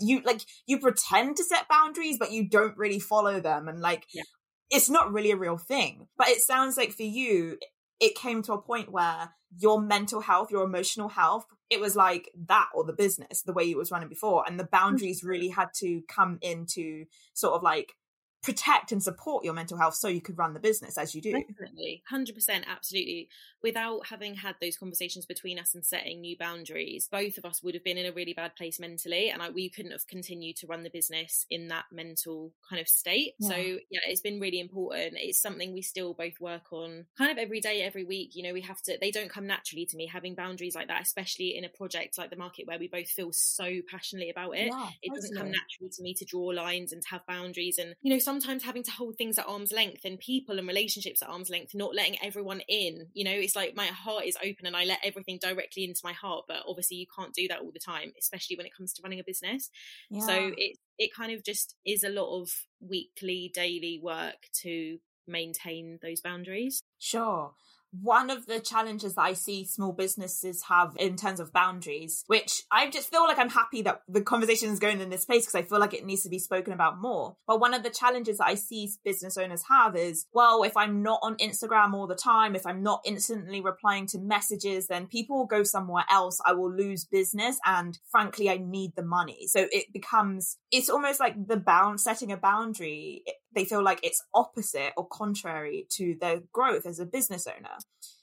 you 0.00 0.20
like, 0.24 0.42
you 0.66 0.78
pretend 0.78 1.36
to 1.36 1.44
set 1.44 1.68
boundaries, 1.68 2.18
but 2.18 2.32
you 2.32 2.48
don't 2.48 2.76
really 2.76 3.00
follow 3.00 3.40
them. 3.40 3.68
And 3.68 3.80
like, 3.80 4.06
yeah. 4.14 4.22
it's 4.70 4.88
not 4.88 5.12
really 5.12 5.32
a 5.32 5.36
real 5.36 5.58
thing. 5.58 6.06
But 6.16 6.28
it 6.28 6.40
sounds 6.40 6.76
like 6.76 6.92
for 6.92 7.02
you, 7.02 7.58
it 8.00 8.14
came 8.14 8.42
to 8.42 8.52
a 8.52 8.62
point 8.62 8.90
where 8.90 9.34
your 9.56 9.80
mental 9.80 10.20
health, 10.20 10.50
your 10.50 10.64
emotional 10.64 11.08
health, 11.08 11.46
it 11.70 11.80
was 11.80 11.96
like 11.96 12.30
that 12.46 12.68
or 12.74 12.84
the 12.84 12.92
business, 12.92 13.42
the 13.42 13.52
way 13.52 13.70
it 13.70 13.76
was 13.76 13.90
running 13.90 14.08
before. 14.08 14.44
And 14.46 14.58
the 14.58 14.64
mm. 14.64 14.70
boundaries 14.70 15.24
really 15.24 15.48
had 15.48 15.68
to 15.78 16.02
come 16.08 16.38
into 16.42 17.06
sort 17.34 17.54
of 17.54 17.62
like 17.62 17.94
protect 18.42 18.92
and 18.92 19.02
support 19.02 19.44
your 19.44 19.54
mental 19.54 19.78
health 19.78 19.94
so 19.94 20.08
you 20.08 20.20
could 20.20 20.38
run 20.38 20.54
the 20.54 20.60
business 20.60 20.96
as 20.96 21.14
you 21.14 21.20
do. 21.20 21.32
Definitely, 21.32 22.02
100%, 22.12 22.64
absolutely. 22.66 23.28
Without 23.62 24.06
having 24.06 24.36
had 24.36 24.54
those 24.60 24.76
conversations 24.76 25.26
between 25.26 25.58
us 25.58 25.74
and 25.74 25.84
setting 25.84 26.20
new 26.20 26.36
boundaries, 26.38 27.08
both 27.10 27.36
of 27.38 27.44
us 27.44 27.62
would 27.62 27.74
have 27.74 27.84
been 27.84 27.98
in 27.98 28.06
a 28.06 28.12
really 28.12 28.34
bad 28.34 28.54
place 28.54 28.78
mentally, 28.78 29.30
and 29.30 29.42
I, 29.42 29.50
we 29.50 29.68
couldn't 29.68 29.92
have 29.92 30.06
continued 30.06 30.56
to 30.56 30.66
run 30.66 30.84
the 30.84 30.90
business 30.90 31.46
in 31.50 31.68
that 31.68 31.86
mental 31.90 32.52
kind 32.68 32.80
of 32.80 32.88
state. 32.88 33.34
Yeah. 33.38 33.48
So, 33.48 33.56
yeah, 33.56 34.00
it's 34.06 34.20
been 34.20 34.40
really 34.40 34.60
important. 34.60 35.14
It's 35.16 35.40
something 35.40 35.72
we 35.72 35.82
still 35.82 36.14
both 36.14 36.40
work 36.40 36.72
on 36.72 37.06
kind 37.16 37.30
of 37.30 37.38
every 37.38 37.60
day, 37.60 37.82
every 37.82 38.04
week. 38.04 38.30
You 38.34 38.44
know, 38.44 38.52
we 38.52 38.60
have 38.62 38.80
to, 38.82 38.96
they 39.00 39.10
don't 39.10 39.30
come 39.30 39.46
naturally 39.46 39.86
to 39.86 39.96
me 39.96 40.06
having 40.06 40.34
boundaries 40.34 40.74
like 40.74 40.88
that, 40.88 41.02
especially 41.02 41.56
in 41.56 41.64
a 41.64 41.68
project 41.68 42.18
like 42.18 42.30
the 42.30 42.36
market 42.36 42.66
where 42.66 42.78
we 42.78 42.88
both 42.88 43.08
feel 43.08 43.32
so 43.32 43.80
passionately 43.90 44.30
about 44.30 44.52
it. 44.56 44.68
Yeah, 44.68 44.88
it 45.02 45.14
doesn't 45.14 45.36
come 45.36 45.50
naturally 45.50 45.90
to 45.92 46.02
me 46.02 46.14
to 46.14 46.24
draw 46.24 46.46
lines 46.46 46.92
and 46.92 47.02
to 47.02 47.08
have 47.08 47.26
boundaries. 47.26 47.78
And, 47.78 47.94
you 48.02 48.12
know, 48.12 48.18
sometimes 48.28 48.62
having 48.62 48.82
to 48.82 48.90
hold 48.90 49.16
things 49.16 49.38
at 49.38 49.48
arm's 49.48 49.72
length 49.72 50.04
and 50.04 50.18
people 50.18 50.58
and 50.58 50.68
relationships 50.68 51.22
at 51.22 51.30
arm's 51.30 51.48
length, 51.48 51.74
not 51.74 51.94
letting 51.94 52.14
everyone 52.22 52.60
in. 52.68 53.06
You 53.14 53.24
know, 53.24 53.32
it's 53.32 53.56
like 53.56 53.74
my 53.74 53.86
heart 53.86 54.26
is 54.26 54.36
open 54.36 54.66
and 54.66 54.76
I 54.76 54.84
let 54.84 54.98
everything 55.02 55.38
directly 55.40 55.84
into 55.84 56.02
my 56.04 56.12
heart, 56.12 56.44
but 56.46 56.58
obviously 56.68 56.98
you 56.98 57.06
can't 57.16 57.32
do 57.32 57.48
that 57.48 57.60
all 57.60 57.70
the 57.72 57.78
time, 57.78 58.12
especially 58.20 58.58
when 58.58 58.66
it 58.66 58.76
comes 58.76 58.92
to 58.92 59.02
running 59.02 59.18
a 59.18 59.24
business. 59.24 59.70
Yeah. 60.10 60.26
So 60.26 60.52
it 60.58 60.76
it 60.98 61.14
kind 61.14 61.32
of 61.32 61.42
just 61.42 61.74
is 61.86 62.04
a 62.04 62.10
lot 62.10 62.38
of 62.38 62.50
weekly, 62.80 63.50
daily 63.54 63.98
work 64.02 64.50
to 64.60 64.98
maintain 65.26 65.98
those 66.02 66.20
boundaries. 66.20 66.82
Sure 66.98 67.54
one 67.90 68.30
of 68.30 68.46
the 68.46 68.60
challenges 68.60 69.14
that 69.14 69.22
I 69.22 69.32
see 69.32 69.64
small 69.64 69.92
businesses 69.92 70.64
have 70.68 70.94
in 70.98 71.16
terms 71.16 71.40
of 71.40 71.52
boundaries, 71.52 72.24
which 72.26 72.62
I 72.70 72.90
just 72.90 73.10
feel 73.10 73.24
like 73.24 73.38
I'm 73.38 73.48
happy 73.48 73.82
that 73.82 74.02
the 74.08 74.20
conversation 74.20 74.70
is 74.70 74.78
going 74.78 75.00
in 75.00 75.10
this 75.10 75.24
place 75.24 75.46
because 75.46 75.54
I 75.54 75.62
feel 75.62 75.78
like 75.78 75.94
it 75.94 76.04
needs 76.04 76.22
to 76.22 76.28
be 76.28 76.38
spoken 76.38 76.72
about 76.72 77.00
more. 77.00 77.36
But 77.46 77.60
one 77.60 77.74
of 77.74 77.82
the 77.82 77.90
challenges 77.90 78.38
that 78.38 78.46
I 78.46 78.54
see 78.54 78.90
business 79.04 79.36
owners 79.36 79.64
have 79.68 79.96
is, 79.96 80.26
well, 80.32 80.62
if 80.62 80.76
I'm 80.76 81.02
not 81.02 81.20
on 81.22 81.36
Instagram 81.36 81.94
all 81.94 82.06
the 82.06 82.14
time, 82.14 82.54
if 82.54 82.66
I'm 82.66 82.82
not 82.82 83.02
instantly 83.04 83.60
replying 83.60 84.06
to 84.08 84.18
messages, 84.18 84.88
then 84.88 85.06
people 85.06 85.38
will 85.38 85.46
go 85.46 85.62
somewhere 85.62 86.04
else. 86.10 86.40
I 86.44 86.52
will 86.52 86.72
lose 86.72 87.04
business. 87.04 87.58
And 87.64 87.98
frankly, 88.10 88.50
I 88.50 88.58
need 88.58 88.92
the 88.96 89.02
money. 89.02 89.46
So 89.46 89.66
it 89.72 89.92
becomes, 89.92 90.58
it's 90.70 90.90
almost 90.90 91.20
like 91.20 91.46
the 91.48 91.56
bound, 91.56 92.00
setting 92.00 92.32
a 92.32 92.36
boundary 92.36 93.24
they 93.54 93.64
feel 93.64 93.82
like 93.82 94.00
it's 94.02 94.22
opposite 94.34 94.92
or 94.96 95.06
contrary 95.06 95.86
to 95.90 96.16
their 96.20 96.42
growth 96.52 96.86
as 96.86 96.98
a 96.98 97.06
business 97.06 97.46
owner. 97.46 97.76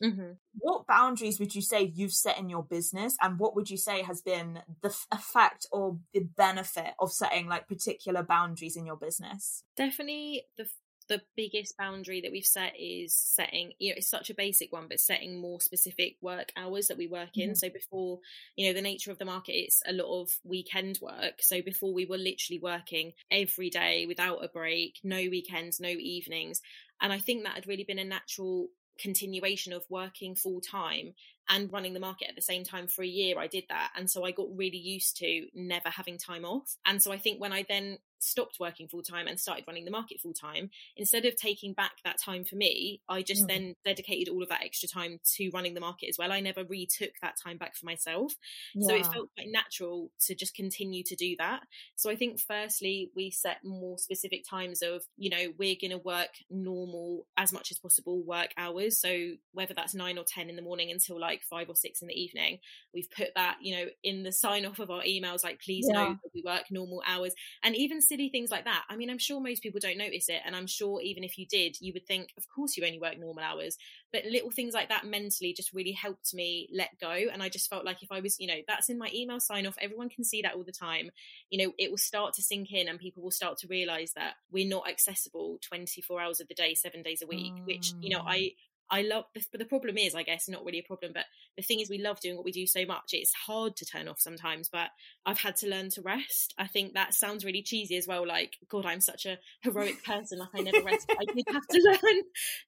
Mm-hmm. 0.04 0.32
What 0.60 0.88
boundaries 0.88 1.40
would 1.40 1.56
you 1.56 1.62
say 1.62 1.92
you've 1.94 2.14
set 2.14 2.38
in 2.38 2.50
your 2.50 2.64
business, 2.64 3.16
and 3.22 3.40
what 3.40 3.56
would 3.56 3.70
you 3.70 3.78
say 3.78 4.04
has 4.04 4.22
been 4.22 4.60
the 4.82 4.90
f- 4.90 5.08
effect 5.12 5.68
or 5.72 5.98
the 6.14 6.22
benefit 6.22 6.94
of 7.00 7.12
setting 7.12 7.48
like 7.48 7.68
particular 7.68 8.24
boundaries 8.24 8.76
in 8.76 8.86
your 8.86 8.98
business? 8.98 9.64
Definitely 9.76 10.44
the 10.58 10.68
the 11.08 11.22
biggest 11.36 11.78
boundary 11.78 12.22
that 12.22 12.32
we've 12.32 12.46
set 12.46 12.74
is 12.80 13.14
setting 13.14 13.74
you 13.80 13.90
know 13.90 13.96
it's 13.98 14.10
such 14.10 14.30
a 14.30 14.36
basic 14.36 14.72
one 14.72 14.88
but 14.90 15.00
setting 15.00 15.40
more 15.40 15.62
specific 15.62 16.16
work 16.22 16.52
hours 16.58 16.88
that 16.88 16.98
we 16.98 17.08
work 17.08 17.38
in. 17.38 17.50
Mm-hmm. 17.50 17.56
so 17.56 17.70
before 17.70 18.20
you 18.56 18.68
know 18.68 18.74
the 18.74 18.82
nature 18.82 19.12
of 19.12 19.20
the 19.20 19.26
market 19.26 19.54
it's 19.54 19.82
a 19.88 19.94
lot 19.94 20.22
of 20.22 20.30
weekend 20.44 21.00
work. 21.02 21.42
So 21.42 21.62
before 21.62 21.94
we 21.94 22.06
were 22.06 22.18
literally 22.18 22.60
working 22.62 23.14
every 23.32 23.70
day 23.70 24.06
without 24.08 24.44
a 24.44 24.48
break 24.48 25.00
no 25.04 25.18
weekends 25.18 25.80
no 25.80 25.90
evenings. 25.90 26.62
And 27.02 27.12
i 27.14 27.20
think 27.20 27.44
that 27.44 27.56
had 27.56 27.68
really 27.68 27.84
been 27.84 28.00
a 28.00 28.06
natural 28.06 28.70
continuation 28.98 29.74
of 29.74 29.84
working 29.90 30.36
full 30.36 30.62
time 30.62 31.14
and 31.50 31.72
running 31.72 31.94
the 31.94 32.00
market 32.00 32.30
at 32.30 32.36
the 32.36 32.42
same 32.42 32.64
time 32.64 32.88
for 32.88 33.04
a 33.04 33.08
year 33.08 33.38
i 33.38 33.48
did 33.48 33.66
that. 33.70 33.92
And 33.96 34.10
so 34.10 34.24
i 34.24 34.32
got 34.32 34.48
really 34.56 34.78
used 34.78 35.18
to 35.18 35.48
never 35.54 35.90
having 35.90 36.18
time 36.18 36.46
off. 36.46 36.76
And 36.86 37.02
so 37.02 37.12
i 37.12 37.18
think 37.18 37.40
when 37.40 37.54
i 37.54 37.66
then 37.68 37.98
stopped 38.20 38.58
working 38.60 38.88
full 38.88 39.04
time 39.04 39.28
and 39.28 39.40
started 39.40 39.66
running 39.68 39.86
the 39.86 39.92
market 39.92 40.20
full 40.20 40.34
time, 40.34 40.70
instead 40.98 41.26
of 41.26 41.36
taking 41.36 41.74
back 41.74 41.94
that 42.04 42.20
time 42.20 42.44
for 42.44 42.56
me, 42.56 43.02
I 43.10 43.22
just 43.22 43.44
mm. 43.44 43.48
then 43.48 43.76
dedicated 43.86 44.34
all 44.34 44.44
of 44.44 44.50
that 44.50 44.64
extra 44.64 44.90
time 44.90 45.20
to 45.36 45.50
running 45.54 45.74
the 45.74 45.82
market 45.82 46.08
as 46.10 46.18
well. 46.18 46.32
I 46.32 46.40
never 46.40 46.64
retook 46.64 47.12
that 47.22 47.36
time 47.42 47.58
back 47.58 47.76
for 47.76 47.86
myself. 47.86 48.34
Yeah. 48.74 48.88
So 48.88 48.96
it 48.96 49.06
felt 49.06 49.30
quite 49.36 49.48
natural 49.52 50.12
to 50.28 50.36
just 50.36 50.56
continue 50.56 51.04
to 51.04 51.16
do 51.16 51.36
that. 51.40 51.62
So 51.96 52.10
I 52.10 52.16
think 52.16 52.40
firstly, 52.40 53.12
we 53.16 53.32
set 53.32 53.64
more 53.64 53.98
specific 53.98 54.44
times 54.50 54.82
of, 54.82 55.04
you 55.18 55.30
know, 55.30 55.54
we're 55.58 55.76
going 55.80 55.92
to 55.92 55.98
work 55.98 56.30
normal 56.50 57.26
as 57.38 57.54
much 57.54 57.72
as 57.72 57.80
possible 57.80 58.22
work 58.24 58.50
hours. 58.58 59.00
So 59.00 59.32
whether 59.54 59.74
that's 59.74 59.96
nine 59.96 60.18
or 60.18 60.24
10 60.28 60.50
in 60.50 60.56
the 60.56 60.62
morning 60.62 60.92
until 60.92 61.20
like 61.20 61.42
five 61.44 61.70
or 61.70 61.76
six 61.76 62.02
in 62.02 62.08
the 62.08 62.20
evening, 62.20 62.60
we've 62.94 63.10
put 63.12 63.30
that, 63.36 63.58
you 63.62 63.76
know, 63.76 63.86
in 64.04 64.24
the 64.24 64.32
sign 64.32 64.66
off 64.66 64.80
of 64.80 64.90
our 64.90 65.04
emails, 65.04 65.44
like, 65.44 65.62
please 65.62 65.86
yeah. 65.90 65.96
know 65.96 66.10
that 66.12 66.32
we 66.34 66.44
work 66.46 66.64
normal 66.72 67.02
hours. 67.08 67.34
And 67.64 67.76
even 67.76 68.02
silly 68.08 68.30
things 68.30 68.52
like 68.52 68.66
that. 68.66 68.84
I 68.90 68.96
mean, 68.96 69.10
I'm 69.10 69.18
sure 69.18 69.40
most 69.40 69.62
people 69.62 69.80
don't 69.80 69.98
notice 69.98 70.30
it. 70.30 70.42
And 70.46 70.56
I'm 70.56 70.68
sure 70.68 71.02
even 71.02 71.24
if 71.24 71.38
you 71.38 71.46
did, 71.46 71.78
you 71.82 71.94
would 71.94 72.06
think, 72.06 72.34
of 72.38 72.48
course, 72.48 72.78
you 72.78 72.86
only 72.86 73.00
work 73.00 73.20
normal 73.20 73.44
hours. 73.44 73.78
But 74.12 74.26
little 74.26 74.52
things 74.52 74.74
like 74.74 74.90
that 74.90 75.06
mentally 75.06 75.54
just 75.54 75.74
really 75.74 75.92
helped 75.92 76.34
me 76.34 76.70
let 76.74 77.00
go. 77.00 77.12
And 77.12 77.44
I 77.44 77.50
just 77.50 77.70
felt 77.70 77.86
like 77.86 78.04
if 78.04 78.12
I 78.12 78.20
was, 78.20 78.40
you 78.40 78.48
know, 78.48 78.62
that's 78.68 78.90
in 78.90 78.98
my 78.98 79.10
email 79.14 79.40
sign 79.40 79.66
off, 79.66 79.78
everyone 79.82 80.10
can 80.10 80.24
see 80.24 80.42
that 80.42 80.56
all 80.56 80.64
the 80.64 80.72
time. 80.72 81.12
You 81.50 81.66
know, 81.66 81.74
it 81.78 81.92
will 81.92 81.98
start 81.98 82.34
to 82.36 82.42
sink 82.42 82.72
in 82.72 82.88
and 82.88 83.00
people 83.00 83.24
will 83.24 83.32
start 83.32 83.58
to 83.60 83.68
realize 83.68 84.14
that 84.14 84.36
we're 84.52 84.68
not 84.68 84.90
accessible 84.90 85.60
24 85.62 86.22
hours 86.22 86.40
of 86.40 86.48
the 86.48 86.54
day, 86.54 86.74
seven 86.74 87.02
days 87.02 87.22
a 87.22 87.28
week, 87.28 87.54
mm. 87.54 87.66
which, 87.66 87.94
you 88.00 88.10
know, 88.10 88.22
mm. 88.22 88.28
I, 88.28 88.52
I 88.90 89.02
love, 89.02 89.26
but 89.34 89.60
the 89.60 89.66
problem 89.66 89.98
is, 89.98 90.14
I 90.14 90.24
guess, 90.24 90.48
not 90.48 90.64
really 90.64 90.80
a 90.80 90.88
problem, 90.88 91.12
but 91.14 91.26
the 91.58 91.64
thing 91.64 91.80
is, 91.80 91.90
we 91.90 91.98
love 91.98 92.20
doing 92.20 92.36
what 92.36 92.46
we 92.46 92.52
do 92.52 92.68
so 92.68 92.86
much. 92.86 93.12
It's 93.14 93.34
hard 93.34 93.76
to 93.78 93.86
turn 93.86 94.08
off 94.08 94.20
sometimes, 94.20 94.70
but 94.70 94.90
I've 95.26 95.40
had 95.40 95.56
to 95.58 95.70
learn 95.70 95.90
to 95.92 96.02
rest. 96.02 96.54
I 96.58 96.68
think 96.68 96.94
that 96.94 97.14
sounds 97.14 97.46
really 97.46 97.64
cheesy 97.64 97.98
as 97.98 98.08
well. 98.08 98.28
Like, 98.28 98.58
God, 98.70 98.86
I'm 98.86 99.02
such 99.02 99.26
a 99.26 99.40
heroic 99.62 100.04
person. 100.04 100.40
Like, 100.40 100.50
I 100.54 100.62
never 100.62 100.84
rest. 100.84 101.10
I 101.10 101.26
did 101.26 101.46
have 101.52 101.66
to 101.68 101.82
learn 102.04 102.22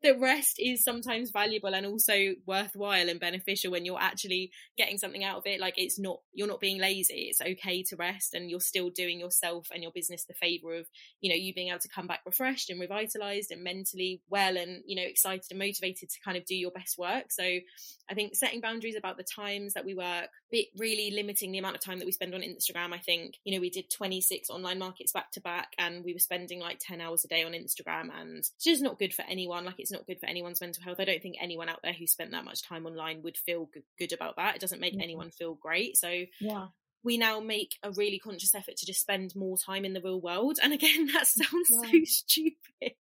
that 0.03 0.19
rest 0.19 0.57
is 0.59 0.83
sometimes 0.83 1.31
valuable 1.31 1.75
and 1.75 1.85
also 1.85 2.33
worthwhile 2.45 3.09
and 3.09 3.19
beneficial 3.19 3.71
when 3.71 3.85
you're 3.85 4.01
actually 4.01 4.51
getting 4.77 4.97
something 4.97 5.23
out 5.23 5.37
of 5.37 5.43
it. 5.45 5.59
Like, 5.59 5.75
it's 5.77 5.99
not, 5.99 6.21
you're 6.33 6.47
not 6.47 6.61
being 6.61 6.79
lazy. 6.79 7.27
It's 7.29 7.41
okay 7.41 7.83
to 7.83 7.95
rest 7.95 8.33
and 8.33 8.49
you're 8.49 8.59
still 8.59 8.89
doing 8.89 9.19
yourself 9.19 9.67
and 9.73 9.83
your 9.83 9.91
business 9.91 10.25
the 10.25 10.33
favor 10.33 10.75
of, 10.75 10.87
you 11.21 11.29
know, 11.29 11.35
you 11.35 11.53
being 11.53 11.69
able 11.69 11.79
to 11.79 11.89
come 11.89 12.07
back 12.07 12.21
refreshed 12.25 12.69
and 12.69 12.79
revitalized 12.79 13.51
and 13.51 13.63
mentally 13.63 14.21
well 14.29 14.57
and, 14.57 14.81
you 14.85 14.95
know, 14.95 15.07
excited 15.07 15.45
and 15.49 15.59
motivated 15.59 16.06
to 16.09 16.19
kind 16.23 16.37
of 16.37 16.45
do 16.45 16.55
your 16.55 16.71
best 16.71 16.97
work. 16.97 17.31
So 17.31 17.43
I 17.43 18.13
think 18.13 18.35
setting 18.35 18.61
boundaries 18.61 18.95
about 18.95 19.17
the 19.17 19.23
times 19.23 19.73
that 19.73 19.85
we 19.85 19.93
work, 19.93 20.29
really 20.77 21.11
limiting 21.11 21.51
the 21.51 21.57
amount 21.57 21.75
of 21.75 21.81
time 21.81 21.99
that 21.99 22.05
we 22.05 22.11
spend 22.11 22.33
on 22.33 22.41
Instagram. 22.41 22.93
I 22.93 22.99
think, 22.99 23.35
you 23.43 23.53
know, 23.53 23.61
we 23.61 23.69
did 23.69 23.89
26 23.89 24.49
online 24.49 24.79
markets 24.79 25.11
back 25.11 25.31
to 25.31 25.41
back 25.41 25.73
and 25.77 26.03
we 26.03 26.13
were 26.13 26.19
spending 26.19 26.59
like 26.59 26.79
10 26.79 27.01
hours 27.01 27.25
a 27.25 27.27
day 27.27 27.43
on 27.43 27.51
Instagram 27.51 28.09
and 28.19 28.37
it's 28.37 28.51
just 28.63 28.81
not 28.81 28.99
good 28.99 29.13
for 29.13 29.23
anyone. 29.29 29.65
Like 29.65 29.79
it's 29.79 29.91
not 29.91 30.07
good 30.07 30.19
for 30.19 30.27
anyone's 30.27 30.61
mental 30.61 30.83
health. 30.83 30.99
I 30.99 31.05
don't 31.05 31.21
think 31.21 31.35
anyone 31.39 31.69
out 31.69 31.79
there 31.83 31.93
who 31.93 32.07
spent 32.07 32.31
that 32.31 32.45
much 32.45 32.63
time 32.63 32.85
online 32.85 33.21
would 33.23 33.37
feel 33.37 33.69
good 33.97 34.13
about 34.13 34.35
that. 34.37 34.55
It 34.55 34.61
doesn't 34.61 34.81
make 34.81 34.93
mm-hmm. 34.93 35.01
anyone 35.01 35.31
feel 35.31 35.55
great. 35.55 35.97
So 35.97 36.25
yeah 36.39 36.67
we 37.03 37.17
now 37.17 37.39
make 37.39 37.77
a 37.83 37.91
really 37.91 38.19
conscious 38.19 38.53
effort 38.55 38.75
to 38.77 38.85
just 38.85 39.01
spend 39.01 39.35
more 39.35 39.57
time 39.57 39.85
in 39.85 39.93
the 39.93 40.01
real 40.01 40.19
world. 40.19 40.59
And 40.61 40.73
again, 40.73 41.07
that 41.13 41.27
sounds 41.27 41.69
yeah. 41.69 41.91
so 41.91 41.97
stupid, 42.03 42.95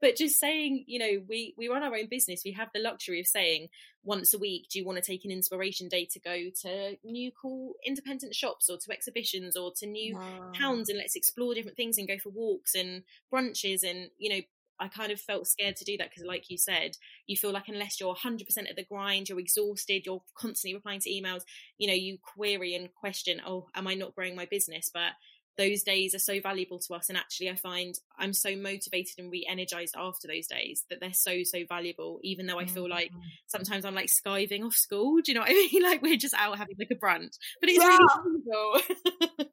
but 0.00 0.16
just 0.16 0.40
saying, 0.40 0.84
you 0.86 0.98
know, 0.98 1.22
we, 1.28 1.54
we 1.56 1.68
run 1.68 1.82
our 1.82 1.94
own 1.94 2.08
business. 2.08 2.42
We 2.44 2.52
have 2.52 2.70
the 2.74 2.80
luxury 2.80 3.20
of 3.20 3.26
saying 3.26 3.68
once 4.02 4.34
a 4.34 4.38
week, 4.38 4.68
do 4.70 4.78
you 4.78 4.84
want 4.84 5.02
to 5.02 5.10
take 5.10 5.24
an 5.24 5.30
inspiration 5.30 5.88
day 5.88 6.06
to 6.12 6.20
go 6.20 6.36
to 6.62 6.96
new 7.04 7.30
cool 7.40 7.74
independent 7.86 8.34
shops 8.34 8.68
or 8.68 8.76
to 8.76 8.92
exhibitions 8.92 9.56
or 9.56 9.72
to 9.76 9.86
new 9.86 10.16
wow. 10.16 10.52
towns 10.58 10.88
and 10.88 10.98
let's 10.98 11.16
explore 11.16 11.54
different 11.54 11.76
things 11.76 11.96
and 11.96 12.08
go 12.08 12.18
for 12.18 12.30
walks 12.30 12.74
and 12.74 13.02
brunches 13.32 13.82
and, 13.82 14.10
you 14.18 14.28
know, 14.28 14.40
I 14.80 14.88
kind 14.88 15.12
of 15.12 15.20
felt 15.20 15.46
scared 15.46 15.76
to 15.76 15.84
do 15.84 15.96
that 15.98 16.10
because, 16.10 16.26
like 16.26 16.50
you 16.50 16.58
said, 16.58 16.96
you 17.26 17.36
feel 17.36 17.52
like 17.52 17.68
unless 17.68 18.00
you're 18.00 18.14
100% 18.14 18.42
at 18.68 18.76
the 18.76 18.84
grind, 18.84 19.28
you're 19.28 19.40
exhausted, 19.40 20.04
you're 20.04 20.22
constantly 20.36 20.74
replying 20.74 21.00
to 21.00 21.10
emails, 21.10 21.42
you 21.78 21.86
know, 21.86 21.94
you 21.94 22.18
query 22.18 22.74
and 22.74 22.92
question, 22.94 23.40
oh, 23.46 23.68
am 23.74 23.86
I 23.86 23.94
not 23.94 24.14
growing 24.14 24.36
my 24.36 24.46
business? 24.46 24.90
But 24.92 25.12
those 25.56 25.82
days 25.82 26.14
are 26.14 26.18
so 26.18 26.40
valuable 26.40 26.78
to 26.78 26.94
us 26.94 27.08
and 27.08 27.18
actually 27.18 27.48
i 27.48 27.54
find 27.54 27.94
i'm 28.18 28.32
so 28.32 28.56
motivated 28.56 29.18
and 29.18 29.30
re-energized 29.30 29.94
after 29.96 30.26
those 30.28 30.46
days 30.46 30.84
that 30.90 31.00
they're 31.00 31.12
so 31.12 31.42
so 31.44 31.60
valuable 31.68 32.18
even 32.22 32.46
though 32.46 32.58
i 32.58 32.66
feel 32.66 32.88
like 32.88 33.10
mm-hmm. 33.10 33.20
sometimes 33.46 33.84
i'm 33.84 33.94
like 33.94 34.08
skiving 34.08 34.64
off 34.64 34.74
school 34.74 35.20
do 35.22 35.30
you 35.30 35.34
know 35.34 35.40
what 35.40 35.50
i 35.50 35.52
mean 35.72 35.82
like 35.82 36.02
we're 36.02 36.16
just 36.16 36.34
out 36.34 36.56
having 36.58 36.76
like 36.78 36.90
a 36.90 36.94
brunch 36.94 37.36
but 37.60 37.70
it's 37.70 37.78
yeah. 37.78 37.98
really 38.24 38.82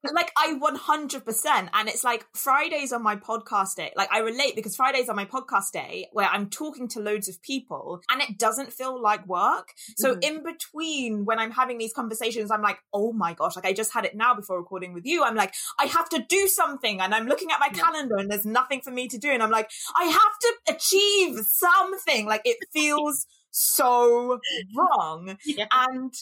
like 0.14 0.32
i 0.38 0.54
100% 0.60 1.70
and 1.74 1.90
it's 1.90 2.04
like 2.04 2.26
fridays 2.36 2.92
on 2.92 3.04
my 3.04 3.16
podcast 3.16 3.76
day 3.76 3.92
like 3.96 4.10
i 4.12 4.20
relate 4.20 4.56
because 4.56 4.76
fridays 4.76 5.10
are 5.10 5.16
my 5.16 5.26
podcast 5.26 5.72
day 5.72 6.08
where 6.12 6.28
i'm 6.28 6.50
talking 6.50 6.88
to 6.88 7.00
loads 7.00 7.30
of 7.30 7.42
people 7.42 8.02
and 8.10 8.22
it 8.22 8.38
doesn't 8.38 8.74
feel 8.74 9.02
like 9.02 9.26
work 9.28 9.70
so 9.98 10.16
mm. 10.16 10.24
in 10.24 10.44
between 10.44 11.26
when 11.26 11.40
i'm 11.40 11.52
having 11.52 11.78
these 11.78 11.94
conversations 11.94 12.52
i'm 12.52 12.62
like 12.62 12.78
oh 12.94 13.14
my 13.14 13.34
gosh 13.34 13.56
like 13.56 13.66
i 13.66 13.74
just 13.74 13.94
had 13.94 14.06
it 14.06 14.16
now 14.16 14.34
before 14.34 14.58
recording 14.58 14.94
with 14.94 15.06
you 15.06 15.24
i'm 15.24 15.36
like 15.36 15.54
i 15.80 15.86
have 15.92 16.10
to 16.10 16.20
do 16.20 16.48
something 16.48 17.00
and 17.00 17.14
I'm 17.14 17.28
looking 17.28 17.52
at 17.52 17.60
my 17.60 17.70
calendar 17.70 18.18
and 18.18 18.30
there's 18.30 18.46
nothing 18.46 18.82
for 18.82 18.92
me 18.92 19.08
to 19.08 19.18
do. 19.18 19.30
And 19.30 19.44
I'm 19.44 19.52
like, 19.52 19.70
I 19.96 20.06
have 20.06 20.40
to 20.42 20.76
achieve 20.76 21.40
something. 21.46 22.26
Like 22.26 22.42
it 22.46 22.58
feels 22.74 23.26
so 23.52 24.40
wrong. 24.76 25.38
Yeah. 25.46 25.68
And 25.72 26.14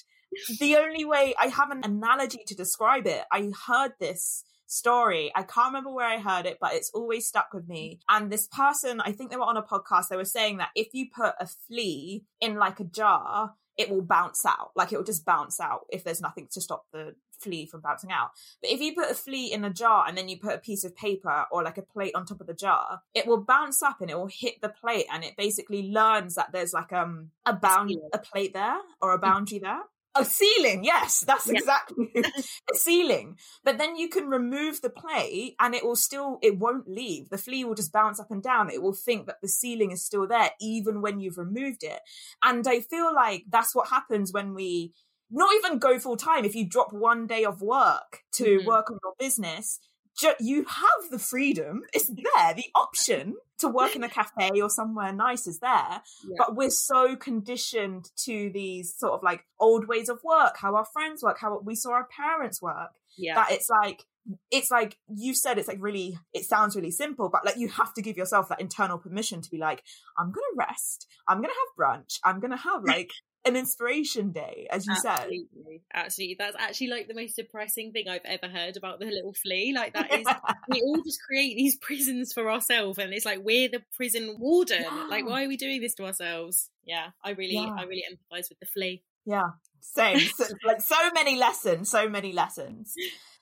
the 0.59 0.75
only 0.77 1.05
way 1.05 1.33
I 1.39 1.47
have 1.47 1.71
an 1.71 1.81
analogy 1.83 2.43
to 2.47 2.55
describe 2.55 3.07
it, 3.07 3.23
I 3.31 3.51
heard 3.67 3.93
this 3.99 4.43
story. 4.67 5.31
I 5.35 5.43
can't 5.43 5.67
remember 5.67 5.91
where 5.91 6.07
I 6.07 6.19
heard 6.19 6.45
it, 6.45 6.57
but 6.61 6.73
it's 6.73 6.91
always 6.93 7.27
stuck 7.27 7.53
with 7.53 7.67
me. 7.67 7.99
And 8.09 8.31
this 8.31 8.47
person, 8.47 9.01
I 9.01 9.11
think 9.11 9.31
they 9.31 9.37
were 9.37 9.43
on 9.43 9.57
a 9.57 9.63
podcast, 9.63 10.09
they 10.09 10.15
were 10.15 10.25
saying 10.25 10.57
that 10.57 10.69
if 10.75 10.89
you 10.93 11.07
put 11.13 11.33
a 11.39 11.47
flea 11.47 12.23
in 12.39 12.55
like 12.55 12.79
a 12.79 12.83
jar, 12.83 13.55
it 13.77 13.89
will 13.89 14.01
bounce 14.01 14.45
out. 14.45 14.71
Like 14.75 14.91
it 14.91 14.97
will 14.97 15.05
just 15.05 15.25
bounce 15.25 15.59
out 15.59 15.85
if 15.89 16.03
there's 16.03 16.21
nothing 16.21 16.47
to 16.51 16.61
stop 16.61 16.83
the 16.93 17.15
flea 17.39 17.65
from 17.65 17.81
bouncing 17.81 18.11
out. 18.11 18.31
But 18.61 18.71
if 18.71 18.79
you 18.79 18.93
put 18.93 19.11
a 19.11 19.15
flea 19.15 19.51
in 19.51 19.63
a 19.63 19.69
jar 19.69 20.05
and 20.07 20.17
then 20.17 20.29
you 20.29 20.37
put 20.37 20.55
a 20.55 20.59
piece 20.59 20.83
of 20.83 20.95
paper 20.95 21.45
or 21.51 21.63
like 21.63 21.77
a 21.77 21.83
plate 21.83 22.15
on 22.15 22.25
top 22.25 22.41
of 22.41 22.47
the 22.47 22.53
jar, 22.53 23.01
it 23.13 23.27
will 23.27 23.43
bounce 23.43 23.81
up 23.81 24.01
and 24.01 24.09
it 24.09 24.17
will 24.17 24.29
hit 24.31 24.61
the 24.61 24.69
plate 24.69 25.05
and 25.11 25.23
it 25.23 25.37
basically 25.37 25.91
learns 25.91 26.35
that 26.35 26.51
there's 26.51 26.73
like 26.73 26.93
um 26.93 27.31
a 27.45 27.53
bound 27.53 27.95
a 28.13 28.19
plate 28.19 28.53
there 28.53 28.79
or 29.01 29.13
a 29.13 29.17
mm. 29.17 29.21
boundary 29.21 29.59
there. 29.59 29.81
A 30.15 30.25
ceiling, 30.25 30.83
yes, 30.83 31.23
that's 31.25 31.47
yeah. 31.47 31.53
exactly 31.53 32.11
a 32.15 32.75
ceiling. 32.75 33.37
But 33.63 33.77
then 33.77 33.95
you 33.95 34.09
can 34.09 34.27
remove 34.27 34.81
the 34.81 34.89
plate 34.89 35.55
and 35.59 35.75
it 35.75 35.85
will 35.85 35.95
still, 35.95 36.39
it 36.41 36.57
won't 36.57 36.89
leave. 36.89 37.29
The 37.29 37.37
flea 37.37 37.63
will 37.63 37.75
just 37.75 37.93
bounce 37.93 38.19
up 38.19 38.31
and 38.31 38.41
down. 38.41 38.71
It 38.71 38.81
will 38.81 38.93
think 38.93 39.27
that 39.27 39.39
the 39.41 39.47
ceiling 39.47 39.91
is 39.91 40.03
still 40.03 40.27
there 40.27 40.49
even 40.59 41.01
when 41.01 41.19
you've 41.19 41.37
removed 41.37 41.83
it. 41.83 41.99
And 42.43 42.67
I 42.67 42.79
feel 42.79 43.13
like 43.13 43.45
that's 43.49 43.75
what 43.75 43.89
happens 43.89 44.33
when 44.33 44.55
we 44.55 44.93
not 45.31 45.53
even 45.55 45.79
go 45.79 45.99
full 45.99 46.17
time. 46.17 46.45
If 46.45 46.55
you 46.55 46.65
drop 46.65 46.93
one 46.93 47.27
day 47.27 47.45
of 47.45 47.61
work 47.61 48.23
to 48.33 48.43
mm-hmm. 48.43 48.67
work 48.67 48.89
on 48.89 48.99
your 49.03 49.13
business, 49.19 49.79
ju- 50.19 50.33
you 50.39 50.65
have 50.65 51.11
the 51.11 51.19
freedom. 51.19 51.83
It's 51.93 52.07
there. 52.07 52.53
The 52.53 52.65
option 52.75 53.35
to 53.59 53.67
work 53.67 53.95
in 53.95 54.03
a 54.03 54.09
cafe 54.09 54.61
or 54.61 54.69
somewhere 54.69 55.11
nice 55.13 55.47
is 55.47 55.59
there. 55.59 56.01
Yeah. 56.23 56.35
But 56.37 56.55
we're 56.55 56.69
so 56.69 57.15
conditioned 57.15 58.09
to 58.25 58.49
these 58.53 58.95
sort 58.97 59.13
of 59.13 59.23
like 59.23 59.45
old 59.59 59.87
ways 59.87 60.09
of 60.09 60.19
work, 60.23 60.57
how 60.57 60.75
our 60.75 60.85
friends 60.85 61.23
work, 61.23 61.39
how 61.39 61.59
we 61.59 61.75
saw 61.75 61.91
our 61.91 62.07
parents 62.07 62.61
work. 62.61 62.91
Yeah. 63.17 63.35
That 63.35 63.51
it's 63.51 63.69
like 63.69 64.05
it's 64.51 64.69
like 64.69 64.97
you 65.07 65.33
said 65.33 65.57
it's 65.57 65.67
like 65.67 65.81
really 65.81 66.17
it 66.33 66.43
sounds 66.43 66.75
really 66.75 66.91
simple 66.91 67.29
but 67.29 67.45
like 67.45 67.57
you 67.57 67.67
have 67.67 67.93
to 67.93 68.01
give 68.01 68.17
yourself 68.17 68.49
that 68.49 68.61
internal 68.61 68.97
permission 68.97 69.41
to 69.41 69.49
be 69.49 69.57
like 69.57 69.83
i'm 70.17 70.27
gonna 70.27 70.67
rest 70.67 71.07
i'm 71.27 71.41
gonna 71.41 71.47
have 71.47 71.77
brunch 71.77 72.19
i'm 72.23 72.39
gonna 72.39 72.57
have 72.57 72.83
like 72.87 73.11
an 73.45 73.55
inspiration 73.55 74.31
day, 74.31 74.67
as 74.69 74.85
you 74.85 74.93
absolutely, 74.93 75.47
said. 75.53 75.81
Absolutely. 75.93 76.35
That's 76.37 76.55
actually 76.59 76.87
like 76.87 77.07
the 77.07 77.13
most 77.13 77.35
depressing 77.35 77.91
thing 77.91 78.07
I've 78.07 78.25
ever 78.25 78.51
heard 78.51 78.77
about 78.77 78.99
the 78.99 79.05
little 79.05 79.33
flea. 79.33 79.73
Like 79.75 79.93
that 79.93 80.13
is 80.13 80.27
we 80.69 80.81
all 80.81 81.01
just 81.03 81.21
create 81.21 81.55
these 81.55 81.77
prisons 81.77 82.33
for 82.33 82.51
ourselves 82.51 82.97
and 82.97 83.13
it's 83.13 83.25
like 83.25 83.39
we're 83.43 83.69
the 83.69 83.81
prison 83.95 84.35
warden. 84.39 84.83
Yeah. 84.83 85.07
Like 85.09 85.25
why 85.25 85.45
are 85.45 85.47
we 85.47 85.57
doing 85.57 85.81
this 85.81 85.95
to 85.95 86.05
ourselves? 86.05 86.69
Yeah, 86.85 87.07
I 87.23 87.31
really 87.31 87.53
yeah. 87.53 87.75
I 87.77 87.83
really 87.83 88.03
empathize 88.11 88.49
with 88.49 88.59
the 88.59 88.65
flea. 88.65 89.03
Yeah. 89.25 89.49
Same. 89.81 90.19
so, 90.19 90.45
like 90.65 90.81
so 90.81 91.11
many 91.13 91.37
lessons, 91.37 91.89
so 91.89 92.09
many 92.09 92.33
lessons. 92.33 92.93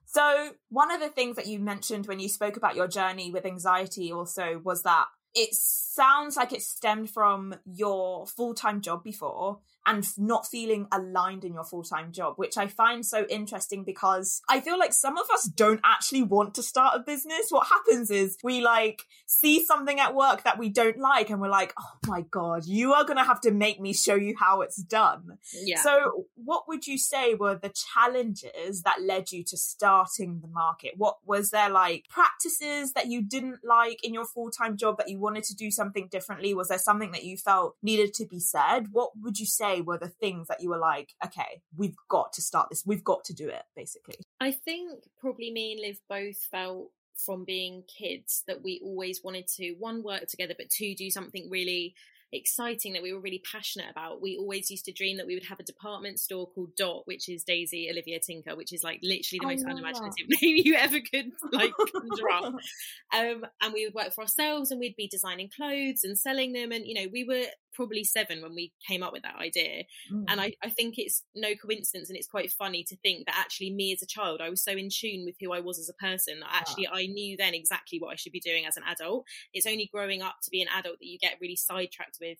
So 0.06 0.52
one 0.70 0.92
of 0.92 1.02
the 1.02 1.10
things 1.10 1.36
that 1.36 1.48
you 1.48 1.60
mentioned 1.60 2.08
when 2.08 2.20
you 2.20 2.30
spoke 2.30 2.56
about 2.56 2.76
your 2.76 2.88
journey 2.88 3.32
with 3.32 3.46
anxiety 3.46 4.12
also 4.12 4.62
was 4.64 4.84
that 4.84 5.06
it 5.36 5.54
sounds 5.54 6.36
like 6.36 6.54
it 6.54 6.62
stemmed 6.62 7.10
from 7.10 7.56
your 7.66 8.26
full-time 8.26 8.82
job 8.82 9.04
before 9.04 9.60
and 9.88 10.06
not 10.18 10.46
feeling 10.46 10.88
aligned 10.92 11.44
in 11.44 11.54
your 11.54 11.64
full-time 11.64 12.12
job 12.12 12.34
which 12.36 12.58
i 12.58 12.68
find 12.68 13.06
so 13.06 13.26
interesting 13.30 13.84
because 13.84 14.42
i 14.50 14.60
feel 14.60 14.78
like 14.78 14.94
some 14.94 15.18
of 15.18 15.28
us 15.32 15.46
don't 15.46 15.82
actually 15.84 16.22
want 16.22 16.54
to 16.54 16.62
start 16.62 16.96
a 16.96 17.00
business 17.00 17.48
what 17.50 17.68
happens 17.68 18.12
is 18.12 18.38
we 18.44 18.62
like 18.62 19.04
see 19.26 19.66
something 19.66 20.00
at 20.00 20.14
work 20.14 20.44
that 20.44 20.60
we 20.60 20.70
don't 20.70 20.98
like 20.98 21.30
and 21.30 21.42
we're 21.42 21.50
like 21.50 21.74
oh 21.80 21.98
my 22.08 22.22
god 22.30 22.66
you 22.66 22.94
are 22.94 23.04
going 23.04 23.18
to 23.18 23.24
have 23.24 23.42
to 23.42 23.52
make 23.52 23.80
me 23.80 23.94
show 23.94 24.16
you 24.16 24.36
how 24.38 24.62
it's 24.62 24.78
done 24.78 25.38
yeah 25.64 25.82
so 25.82 26.26
what 26.36 26.68
would 26.68 26.86
you 26.86 26.98
say 26.98 27.34
were 27.34 27.56
the 27.56 27.70
challenges 27.70 28.84
that 28.84 29.02
led 29.02 29.32
you 29.32 29.44
to 29.44 29.58
starting 29.58 30.40
the 30.42 30.48
market? 30.48 30.94
What 30.98 31.18
was 31.26 31.52
there 31.52 31.70
like 31.70 32.06
practices 32.10 32.94
that 32.94 33.08
you 33.08 33.22
didn't 33.22 33.60
like 33.64 34.04
in 34.04 34.14
your 34.14 34.26
full 34.26 34.52
time 34.52 34.78
job 34.78 34.98
that 34.98 35.10
you 35.10 35.20
wanted 35.20 35.44
to 35.46 35.56
do 35.56 35.72
something 35.72 36.08
differently? 36.08 36.54
Was 36.54 36.70
there 36.70 36.78
something 36.78 37.12
that 37.12 37.24
you 37.24 37.38
felt 37.38 37.76
needed 37.82 38.14
to 38.16 38.26
be 38.26 38.40
said? 38.40 38.88
What 38.92 39.12
would 39.20 39.40
you 39.40 39.46
say 39.46 39.77
were 39.82 39.98
the 39.98 40.10
things 40.10 40.48
that 40.48 40.62
you 40.62 40.70
were 40.70 40.78
like, 40.78 41.14
okay, 41.24 41.62
we've 41.76 41.96
got 42.10 42.34
to 42.34 42.42
start 42.42 42.70
this, 42.70 42.84
we've 42.86 43.04
got 43.04 43.24
to 43.26 43.34
do 43.34 43.48
it, 43.48 43.64
basically? 43.76 44.16
I 44.40 44.52
think 44.52 45.04
probably 45.20 45.52
me 45.52 45.74
and 45.74 45.82
Liv 45.82 46.00
both 46.10 46.38
felt 46.52 46.92
from 47.16 47.46
being 47.46 47.84
kids 47.88 48.44
that 48.48 48.64
we 48.64 48.80
always 48.84 49.22
wanted 49.24 49.48
to 49.48 49.74
one 49.80 50.04
work 50.04 50.28
together 50.28 50.54
but 50.56 50.70
two 50.70 50.94
do 50.94 51.10
something 51.10 51.50
really 51.50 51.96
exciting 52.34 52.94
that 52.94 53.02
we 53.02 53.14
were 53.14 53.20
really 53.20 53.42
passionate 53.50 53.90
about. 53.90 54.22
We 54.22 54.38
always 54.38 54.70
used 54.70 54.86
to 54.86 54.92
dream 54.92 55.18
that 55.18 55.28
we 55.28 55.34
would 55.34 55.46
have 55.46 55.60
a 55.60 55.64
department 55.64 56.20
store 56.20 56.48
called 56.48 56.76
Dot, 56.76 57.04
which 57.06 57.30
is 57.30 57.44
Daisy 57.44 57.90
Olivia 57.90 58.20
Tinker, 58.20 58.56
which 58.56 58.74
is 58.74 58.84
like 58.84 59.00
literally 59.02 59.40
the 59.40 59.48
most 59.48 59.66
unimaginative 59.66 60.28
that. 60.28 60.42
name 60.42 60.58
you 60.58 60.76
ever 60.76 61.00
could 61.00 61.32
like 61.52 61.72
conjure 61.78 62.30
up. 62.32 62.56
Um, 63.14 63.46
and 63.62 63.74
we 63.74 63.86
would 63.86 63.94
work 63.94 64.14
for 64.14 64.22
ourselves 64.22 64.70
and 64.70 64.80
we'd 64.80 64.96
be 64.98 65.08
designing 65.08 65.50
clothes 65.50 66.04
and 66.04 66.18
selling 66.18 66.52
them. 66.52 66.72
And, 66.72 66.86
you 66.86 66.94
know, 66.94 67.10
we 67.12 67.24
were 67.24 67.46
probably 67.78 68.04
seven 68.04 68.42
when 68.42 68.56
we 68.56 68.74
came 68.86 69.04
up 69.04 69.14
with 69.14 69.22
that 69.22 69.36
idea. 69.36 69.84
Mm. 70.12 70.26
And 70.28 70.42
I, 70.42 70.54
I 70.64 70.70
think 70.70 70.96
it's 70.98 71.24
no 71.36 71.50
coincidence 71.56 72.10
and 72.10 72.18
it's 72.18 72.28
quite 72.28 72.52
funny 72.52 72.84
to 72.86 72.98
think 72.98 73.28
that 73.28 73.38
actually 73.38 73.70
me 73.72 73.94
as 73.94 74.02
a 74.02 74.08
child, 74.08 74.42
I 74.42 74.50
was 74.50 74.64
so 74.64 74.72
in 74.72 74.90
tune 74.90 75.24
with 75.24 75.36
who 75.40 75.54
I 75.54 75.60
was 75.60 75.80
as 75.80 75.88
a 75.88 75.94
person 75.94 76.40
that 76.40 76.50
actually 76.52 76.84
yeah. 76.84 76.94
I 76.94 77.06
knew 77.06 77.38
then 77.38 77.54
exactly 77.54 78.00
what 78.00 78.12
I 78.12 78.16
should 78.16 78.32
be 78.32 78.40
doing 78.40 78.66
as 78.66 78.76
an 78.76 78.84
adult. 78.88 79.26
It's 79.54 79.68
only 79.68 79.90
growing 79.94 80.24
up 80.24 80.38
to 80.44 80.50
be 80.50 80.62
an 80.62 80.68
adult 80.76 80.98
that 81.00 81.06
you 81.06 81.20
get 81.20 81.38
really 81.40 81.56
sidetracked 81.56 82.18
with 82.20 82.40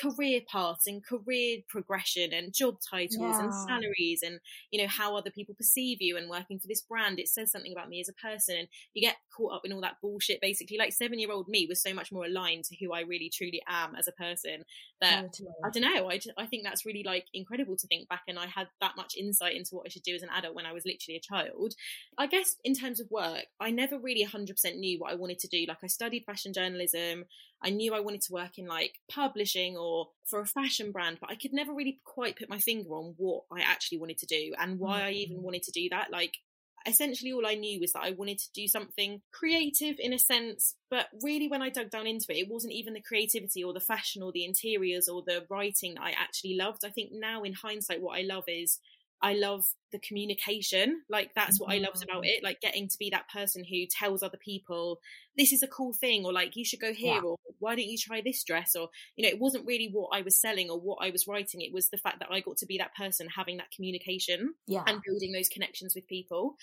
career 0.00 0.40
paths 0.50 0.86
and 0.86 1.04
career 1.04 1.58
progression 1.68 2.32
and 2.32 2.54
job 2.54 2.76
titles 2.88 3.16
yeah. 3.18 3.42
and 3.42 3.54
salaries 3.68 4.22
and 4.22 4.40
you 4.70 4.80
know 4.80 4.88
how 4.88 5.16
other 5.16 5.30
people 5.30 5.54
perceive 5.54 5.98
you 6.00 6.16
and 6.16 6.30
working 6.30 6.58
for 6.58 6.68
this 6.68 6.80
brand. 6.80 7.18
It 7.18 7.28
says 7.28 7.50
something 7.50 7.72
about 7.72 7.88
me 7.88 8.00
as 8.00 8.08
a 8.08 8.12
person 8.12 8.56
and 8.56 8.68
you 8.94 9.02
get 9.02 9.16
caught 9.34 9.54
up 9.54 9.62
in 9.64 9.72
all 9.72 9.80
that 9.80 9.96
bullshit. 10.00 10.40
Basically 10.40 10.78
like 10.78 10.92
seven 10.92 11.18
year 11.18 11.32
old 11.32 11.48
me 11.48 11.66
was 11.68 11.82
so 11.82 11.92
much 11.92 12.12
more 12.12 12.26
aligned 12.26 12.64
to 12.64 12.76
who 12.76 12.92
i 12.92 13.00
really 13.00 13.30
truly 13.30 13.62
am 13.68 13.94
as 13.96 14.08
a 14.08 14.12
person 14.12 14.64
that 15.00 15.24
oh, 15.24 15.28
totally. 15.28 15.48
i 15.64 15.70
don't 15.70 15.82
know. 15.82 16.10
I, 16.10 16.20
I 16.42 16.46
think 16.46 16.64
that's 16.64 16.86
really 16.86 17.02
like 17.02 17.26
incredible 17.34 17.76
to 17.76 17.86
think 17.86 18.08
back 18.08 18.22
and 18.28 18.38
i 18.38 18.46
had 18.46 18.68
that 18.80 18.96
much 18.96 19.16
insight 19.16 19.56
into 19.56 19.74
what 19.74 19.86
i 19.86 19.88
should 19.88 20.02
do 20.02 20.14
as 20.14 20.22
an 20.22 20.28
adult 20.34 20.54
when 20.54 20.66
i 20.66 20.72
was 20.72 20.84
literally 20.84 21.16
a 21.16 21.20
child. 21.20 21.74
I 22.18 22.26
guess 22.26 22.56
in 22.64 22.74
terms 22.74 23.00
of 23.00 23.10
work 23.10 23.46
i 23.60 23.70
never 23.70 23.98
really 23.98 24.24
100% 24.24 24.76
knew 24.76 24.98
what 24.98 25.12
i 25.12 25.14
wanted 25.14 25.38
to 25.40 25.48
do. 25.48 25.64
Like 25.68 25.78
i 25.82 25.86
studied 25.86 26.24
fashion 26.24 26.52
journalism 26.52 27.24
I 27.62 27.70
knew 27.70 27.94
I 27.94 28.00
wanted 28.00 28.22
to 28.22 28.32
work 28.32 28.58
in 28.58 28.66
like 28.66 29.00
publishing 29.10 29.76
or 29.76 30.08
for 30.24 30.40
a 30.40 30.46
fashion 30.46 30.92
brand, 30.92 31.18
but 31.20 31.30
I 31.30 31.34
could 31.34 31.52
never 31.52 31.74
really 31.74 32.00
quite 32.04 32.38
put 32.38 32.48
my 32.48 32.58
finger 32.58 32.90
on 32.90 33.14
what 33.18 33.42
I 33.52 33.60
actually 33.60 33.98
wanted 33.98 34.18
to 34.18 34.26
do 34.26 34.54
and 34.58 34.78
why. 34.78 35.02
I 35.02 35.10
even 35.10 35.38
mm. 35.38 35.42
wanted 35.42 35.64
to 35.64 35.72
do 35.72 35.88
that. 35.90 36.10
Like, 36.10 36.38
essentially, 36.86 37.32
all 37.32 37.46
I 37.46 37.54
knew 37.54 37.80
was 37.80 37.92
that 37.92 38.02
I 38.02 38.12
wanted 38.12 38.38
to 38.38 38.52
do 38.54 38.66
something 38.66 39.20
creative 39.32 39.96
in 39.98 40.12
a 40.12 40.18
sense, 40.18 40.76
but 40.90 41.08
really, 41.22 41.48
when 41.48 41.62
I 41.62 41.68
dug 41.68 41.90
down 41.90 42.06
into 42.06 42.26
it, 42.30 42.38
it 42.38 42.48
wasn't 42.50 42.72
even 42.72 42.94
the 42.94 43.02
creativity 43.02 43.62
or 43.62 43.74
the 43.74 43.80
fashion 43.80 44.22
or 44.22 44.32
the 44.32 44.44
interiors 44.44 45.08
or 45.08 45.22
the 45.26 45.44
writing 45.50 45.94
that 45.94 46.04
I 46.04 46.10
actually 46.12 46.56
loved. 46.56 46.84
I 46.84 46.90
think 46.90 47.10
now, 47.12 47.42
in 47.42 47.52
hindsight, 47.52 48.00
what 48.00 48.18
I 48.18 48.22
love 48.22 48.44
is 48.46 48.78
I 49.22 49.34
love 49.34 49.64
the 49.92 49.98
communication. 49.98 51.02
Like 51.08 51.32
that's 51.34 51.60
what 51.60 51.70
I 51.70 51.78
loved 51.78 52.02
about 52.02 52.22
mm-hmm. 52.22 52.38
it. 52.38 52.44
Like 52.44 52.60
getting 52.60 52.88
to 52.88 52.98
be 52.98 53.10
that 53.10 53.28
person 53.28 53.64
who 53.64 53.86
tells 53.86 54.22
other 54.22 54.38
people 54.38 55.00
this 55.36 55.52
is 55.52 55.62
a 55.62 55.68
cool 55.68 55.92
thing, 55.92 56.24
or 56.24 56.32
like 56.32 56.56
you 56.56 56.64
should 56.64 56.80
go 56.80 56.92
here, 56.92 57.14
yeah. 57.14 57.20
or 57.20 57.36
why 57.58 57.74
don't 57.74 57.86
you 57.86 57.98
try 57.98 58.20
this 58.24 58.42
dress, 58.44 58.74
or 58.74 58.88
you 59.16 59.24
know, 59.24 59.28
it 59.28 59.40
wasn't 59.40 59.66
really 59.66 59.90
what 59.92 60.10
I 60.12 60.22
was 60.22 60.40
selling 60.40 60.70
or 60.70 60.80
what 60.80 60.98
I 61.00 61.10
was 61.10 61.26
writing. 61.26 61.60
It 61.60 61.72
was 61.72 61.90
the 61.90 61.98
fact 61.98 62.20
that 62.20 62.30
I 62.30 62.40
got 62.40 62.56
to 62.58 62.66
be 62.66 62.78
that 62.78 62.94
person 62.94 63.28
having 63.34 63.58
that 63.58 63.70
communication 63.74 64.54
yeah. 64.66 64.84
and 64.86 65.02
building 65.06 65.32
those 65.32 65.48
connections 65.48 65.94
with 65.94 66.06
people. 66.06 66.56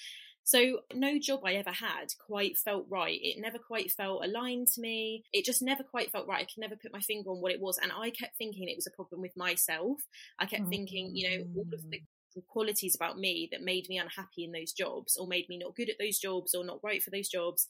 So 0.47 0.79
no 0.93 1.19
job 1.19 1.41
I 1.43 1.55
ever 1.55 1.71
had 1.71 2.13
quite 2.25 2.57
felt 2.57 2.85
right. 2.89 3.19
It 3.21 3.35
never 3.37 3.57
quite 3.57 3.91
felt 3.91 4.23
aligned 4.23 4.67
to 4.75 4.81
me. 4.81 5.25
It 5.33 5.43
just 5.43 5.61
never 5.61 5.83
quite 5.83 6.09
felt 6.09 6.25
right. 6.25 6.39
I 6.39 6.45
could 6.45 6.59
never 6.59 6.77
put 6.77 6.93
my 6.93 7.01
finger 7.01 7.31
on 7.31 7.41
what 7.41 7.51
it 7.51 7.59
was. 7.59 7.77
And 7.77 7.91
I 7.91 8.11
kept 8.11 8.37
thinking 8.37 8.69
it 8.69 8.77
was 8.77 8.87
a 8.87 8.95
problem 8.95 9.21
with 9.21 9.35
myself. 9.35 9.97
I 10.39 10.45
kept 10.45 10.61
mm-hmm. 10.61 10.69
thinking, 10.69 11.11
you 11.13 11.29
know, 11.29 11.45
all 11.53 11.73
of 11.73 11.83
the 11.83 11.99
qualities 12.47 12.95
about 12.95 13.17
me 13.17 13.47
that 13.51 13.61
made 13.61 13.87
me 13.89 13.97
unhappy 13.97 14.43
in 14.43 14.51
those 14.51 14.71
jobs 14.71 15.17
or 15.17 15.27
made 15.27 15.49
me 15.49 15.57
not 15.57 15.75
good 15.75 15.89
at 15.89 15.97
those 15.99 16.19
jobs 16.19 16.53
or 16.53 16.63
not 16.63 16.79
right 16.83 17.01
for 17.01 17.09
those 17.09 17.29
jobs 17.29 17.67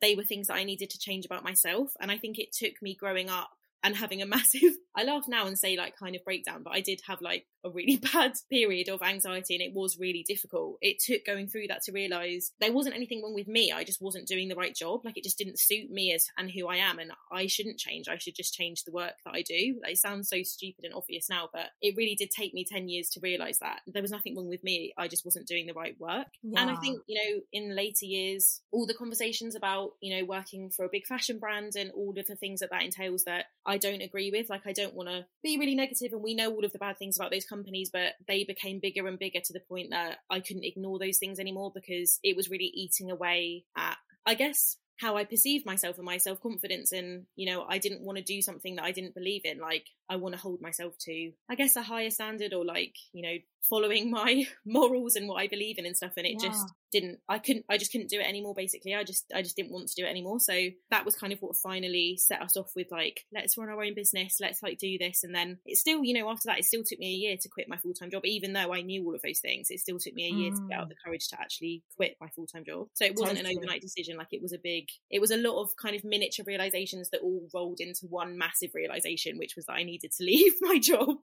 they 0.00 0.14
were 0.14 0.24
things 0.24 0.48
that 0.48 0.56
I 0.56 0.64
needed 0.64 0.90
to 0.90 0.98
change 0.98 1.24
about 1.24 1.44
myself. 1.44 1.92
And 2.00 2.10
I 2.10 2.18
think 2.18 2.38
it 2.38 2.52
took 2.52 2.82
me 2.82 2.94
growing 2.94 3.30
up 3.30 3.50
and 3.82 3.96
having 3.96 4.22
a 4.22 4.26
massive 4.36 4.74
I 4.94 5.04
laugh 5.04 5.24
now 5.28 5.46
and 5.46 5.58
say 5.58 5.76
like 5.76 5.96
kind 5.96 6.14
of 6.14 6.24
breakdown, 6.24 6.62
but 6.62 6.74
I 6.74 6.80
did 6.80 7.00
have 7.06 7.20
like 7.20 7.46
a 7.64 7.70
really 7.70 7.96
bad 8.12 8.34
period 8.50 8.88
of 8.88 9.02
anxiety 9.02 9.54
and 9.54 9.62
it 9.62 9.74
was 9.74 9.98
really 9.98 10.24
difficult. 10.26 10.76
It 10.80 10.98
took 11.00 11.24
going 11.24 11.48
through 11.48 11.68
that 11.68 11.82
to 11.84 11.92
realize 11.92 12.52
there 12.60 12.72
wasn't 12.72 12.96
anything 12.96 13.22
wrong 13.22 13.34
with 13.34 13.48
me. 13.48 13.72
I 13.72 13.84
just 13.84 14.02
wasn't 14.02 14.28
doing 14.28 14.48
the 14.48 14.56
right 14.56 14.74
job. 14.74 15.00
Like 15.04 15.16
it 15.16 15.24
just 15.24 15.38
didn't 15.38 15.58
suit 15.58 15.90
me 15.90 16.12
as 16.12 16.26
and 16.38 16.50
who 16.50 16.68
I 16.68 16.76
am 16.76 16.98
and 16.98 17.12
I 17.32 17.46
shouldn't 17.46 17.78
change. 17.78 18.08
I 18.08 18.18
should 18.18 18.34
just 18.34 18.54
change 18.54 18.84
the 18.84 18.92
work 18.92 19.14
that 19.24 19.34
I 19.34 19.42
do. 19.42 19.80
Like, 19.82 19.92
it 19.92 19.98
sounds 19.98 20.28
so 20.28 20.42
stupid 20.42 20.84
and 20.84 20.94
obvious 20.94 21.28
now, 21.28 21.48
but 21.52 21.70
it 21.80 21.96
really 21.96 22.14
did 22.14 22.30
take 22.30 22.54
me 22.54 22.64
10 22.64 22.88
years 22.88 23.08
to 23.10 23.20
realize 23.20 23.58
that 23.60 23.80
there 23.86 24.02
was 24.02 24.10
nothing 24.10 24.36
wrong 24.36 24.48
with 24.48 24.64
me. 24.64 24.92
I 24.98 25.08
just 25.08 25.24
wasn't 25.24 25.46
doing 25.46 25.66
the 25.66 25.74
right 25.74 25.98
work. 25.98 26.26
Yeah. 26.42 26.60
And 26.60 26.70
I 26.70 26.76
think, 26.76 27.00
you 27.06 27.16
know, 27.16 27.40
in 27.52 27.74
later 27.74 28.06
years, 28.06 28.60
all 28.72 28.86
the 28.86 28.94
conversations 28.94 29.54
about, 29.54 29.92
you 30.00 30.16
know, 30.16 30.24
working 30.24 30.70
for 30.70 30.84
a 30.84 30.90
big 30.90 31.06
fashion 31.06 31.38
brand 31.38 31.72
and 31.76 31.90
all 31.92 32.14
of 32.18 32.26
the 32.26 32.36
things 32.36 32.60
that 32.60 32.70
that 32.70 32.82
entails 32.82 33.24
that 33.24 33.46
I 33.66 33.78
don't 33.78 34.02
agree 34.02 34.30
with. 34.30 34.50
Like 34.50 34.66
I 34.66 34.72
don't 34.72 34.94
want 34.94 35.08
to 35.08 35.26
be 35.42 35.58
really 35.58 35.74
negative 35.74 36.12
and 36.12 36.22
we 36.22 36.34
know 36.34 36.50
all 36.50 36.64
of 36.64 36.72
the 36.72 36.78
bad 36.78 36.98
things 36.98 37.16
about 37.18 37.30
those 37.30 37.46
companies, 37.54 37.90
but 37.92 38.14
they 38.26 38.44
became 38.44 38.80
bigger 38.80 39.06
and 39.06 39.18
bigger 39.18 39.40
to 39.40 39.52
the 39.52 39.60
point 39.60 39.90
that 39.90 40.18
I 40.28 40.40
couldn't 40.40 40.64
ignore 40.64 40.98
those 40.98 41.18
things 41.18 41.38
anymore 41.38 41.72
because 41.74 42.18
it 42.22 42.36
was 42.36 42.50
really 42.50 42.70
eating 42.74 43.10
away 43.10 43.64
at, 43.76 43.96
I 44.26 44.34
guess, 44.34 44.76
how 44.96 45.16
I 45.16 45.24
perceived 45.24 45.66
myself 45.66 45.96
and 45.96 46.04
my 46.04 46.18
self 46.18 46.40
confidence. 46.40 46.92
And, 46.92 47.26
you 47.36 47.46
know, 47.46 47.64
I 47.68 47.78
didn't 47.78 48.02
want 48.02 48.18
to 48.18 48.24
do 48.24 48.40
something 48.42 48.76
that 48.76 48.84
I 48.84 48.92
didn't 48.92 49.14
believe 49.14 49.42
in. 49.44 49.58
Like, 49.58 49.86
I 50.08 50.16
want 50.16 50.34
to 50.34 50.40
hold 50.40 50.60
myself 50.60 50.96
to, 51.00 51.32
I 51.48 51.54
guess, 51.54 51.76
a 51.76 51.82
higher 51.82 52.10
standard 52.10 52.52
or 52.52 52.64
like, 52.64 52.94
you 53.12 53.22
know, 53.22 53.36
following 53.68 54.10
my 54.20 54.44
morals 54.64 55.16
and 55.16 55.28
what 55.28 55.40
I 55.40 55.48
believe 55.48 55.78
in 55.78 55.86
and 55.86 55.96
stuff. 55.96 56.12
And 56.16 56.26
it 56.26 56.36
yeah. 56.40 56.48
just 56.48 56.72
didn't, 56.94 57.18
I 57.28 57.38
couldn't, 57.38 57.64
I 57.68 57.76
just 57.76 57.90
couldn't 57.90 58.08
do 58.08 58.20
it 58.20 58.26
anymore, 58.26 58.54
basically. 58.54 58.94
I 58.94 59.02
just, 59.02 59.30
I 59.34 59.42
just 59.42 59.56
didn't 59.56 59.72
want 59.72 59.88
to 59.88 59.94
do 59.94 60.06
it 60.06 60.10
anymore. 60.10 60.38
So 60.38 60.54
that 60.90 61.04
was 61.04 61.16
kind 61.16 61.32
of 61.32 61.40
what 61.40 61.56
finally 61.56 62.16
set 62.16 62.40
us 62.40 62.56
off 62.56 62.70
with 62.76 62.86
like, 62.92 63.24
let's 63.32 63.58
run 63.58 63.68
our 63.68 63.82
own 63.82 63.94
business, 63.94 64.38
let's 64.40 64.62
like 64.62 64.78
do 64.78 64.96
this. 64.96 65.24
And 65.24 65.34
then 65.34 65.58
it 65.66 65.76
still, 65.76 66.04
you 66.04 66.14
know, 66.14 66.30
after 66.30 66.46
that, 66.46 66.58
it 66.58 66.64
still 66.64 66.84
took 66.84 66.98
me 67.00 67.08
a 67.08 67.18
year 67.18 67.36
to 67.40 67.48
quit 67.48 67.68
my 67.68 67.76
full 67.76 67.94
time 67.94 68.10
job, 68.10 68.24
even 68.24 68.52
though 68.52 68.72
I 68.72 68.82
knew 68.82 69.04
all 69.04 69.14
of 69.14 69.22
those 69.22 69.40
things. 69.40 69.70
It 69.70 69.80
still 69.80 69.98
took 69.98 70.14
me 70.14 70.28
a 70.28 70.34
year 70.34 70.52
mm. 70.52 70.56
to 70.56 70.68
get 70.68 70.78
out 70.78 70.86
mm. 70.86 70.90
the 70.90 70.96
courage 71.04 71.28
to 71.28 71.40
actually 71.40 71.82
quit 71.96 72.16
my 72.20 72.28
full 72.28 72.46
time 72.46 72.64
job. 72.64 72.86
So 72.94 73.04
it 73.04 73.16
wasn't 73.16 73.38
totally. 73.38 73.54
an 73.54 73.58
overnight 73.58 73.82
decision. 73.82 74.16
Like 74.16 74.32
it 74.32 74.42
was 74.42 74.52
a 74.52 74.58
big, 74.62 74.86
it 75.10 75.20
was 75.20 75.32
a 75.32 75.36
lot 75.36 75.60
of 75.60 75.70
kind 75.76 75.96
of 75.96 76.04
miniature 76.04 76.44
realizations 76.46 77.10
that 77.10 77.22
all 77.22 77.48
rolled 77.52 77.80
into 77.80 78.06
one 78.06 78.38
massive 78.38 78.70
realization, 78.72 79.36
which 79.36 79.56
was 79.56 79.66
that 79.66 79.74
I 79.74 79.82
needed 79.82 80.12
to 80.12 80.24
leave 80.24 80.54
my 80.60 80.78
job. 80.78 81.16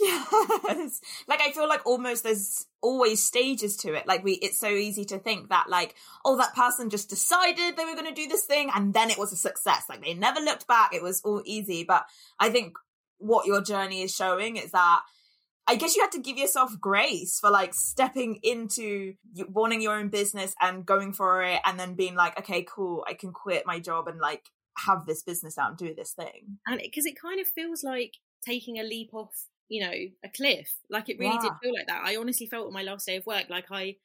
Yes. 0.00 1.00
Like 1.28 1.40
I 1.40 1.50
feel 1.50 1.68
like 1.68 1.84
almost 1.84 2.22
there's 2.22 2.64
always 2.86 3.20
stages 3.20 3.76
to 3.78 3.94
it. 3.94 4.06
Like 4.06 4.22
we, 4.22 4.34
it's 4.34 4.60
so 4.60 4.68
easy 4.68 5.04
to 5.06 5.18
think 5.18 5.48
that 5.48 5.68
like, 5.68 5.96
oh, 6.24 6.36
that 6.36 6.54
person 6.54 6.88
just 6.88 7.10
decided 7.10 7.76
they 7.76 7.84
were 7.84 7.96
going 7.96 8.06
to 8.06 8.12
do 8.12 8.28
this 8.28 8.44
thing 8.44 8.70
and 8.72 8.94
then 8.94 9.10
it 9.10 9.18
was 9.18 9.32
a 9.32 9.36
success. 9.36 9.82
Like 9.88 10.04
they 10.04 10.14
never 10.14 10.38
looked 10.40 10.68
back. 10.68 10.94
It 10.94 11.02
was 11.02 11.20
all 11.24 11.42
easy. 11.44 11.82
But 11.82 12.04
I 12.38 12.48
think 12.50 12.74
what 13.18 13.46
your 13.46 13.60
journey 13.60 14.02
is 14.02 14.14
showing 14.14 14.56
is 14.56 14.70
that 14.70 15.00
I 15.66 15.74
guess 15.74 15.96
you 15.96 16.02
had 16.02 16.12
to 16.12 16.20
give 16.20 16.38
yourself 16.38 16.78
grace 16.80 17.40
for 17.40 17.50
like 17.50 17.74
stepping 17.74 18.38
into 18.44 19.14
wanting 19.48 19.82
your 19.82 19.96
own 19.96 20.08
business 20.08 20.54
and 20.60 20.86
going 20.86 21.12
for 21.12 21.42
it 21.42 21.60
and 21.64 21.80
then 21.80 21.94
being 21.94 22.14
like, 22.14 22.38
okay, 22.38 22.62
cool, 22.62 23.04
I 23.08 23.14
can 23.14 23.32
quit 23.32 23.66
my 23.66 23.80
job 23.80 24.06
and 24.06 24.20
like 24.20 24.44
have 24.78 25.06
this 25.06 25.24
business 25.24 25.58
out 25.58 25.70
and 25.70 25.78
do 25.78 25.92
this 25.92 26.12
thing. 26.12 26.58
And 26.68 26.80
because 26.80 27.04
it, 27.04 27.14
it 27.14 27.20
kind 27.20 27.40
of 27.40 27.48
feels 27.48 27.82
like 27.82 28.12
taking 28.46 28.78
a 28.78 28.84
leap 28.84 29.12
off 29.12 29.48
you 29.68 29.82
know, 29.82 29.92
a 30.24 30.28
cliff. 30.28 30.74
Like 30.90 31.08
it 31.08 31.18
really 31.18 31.34
yeah. 31.34 31.42
did 31.42 31.52
feel 31.62 31.74
like 31.74 31.86
that. 31.86 32.02
I 32.04 32.16
honestly 32.16 32.46
felt 32.46 32.66
on 32.66 32.72
my 32.72 32.82
last 32.82 33.06
day 33.06 33.16
of 33.16 33.26
work 33.26 33.46
like 33.48 33.66
I 33.70 33.96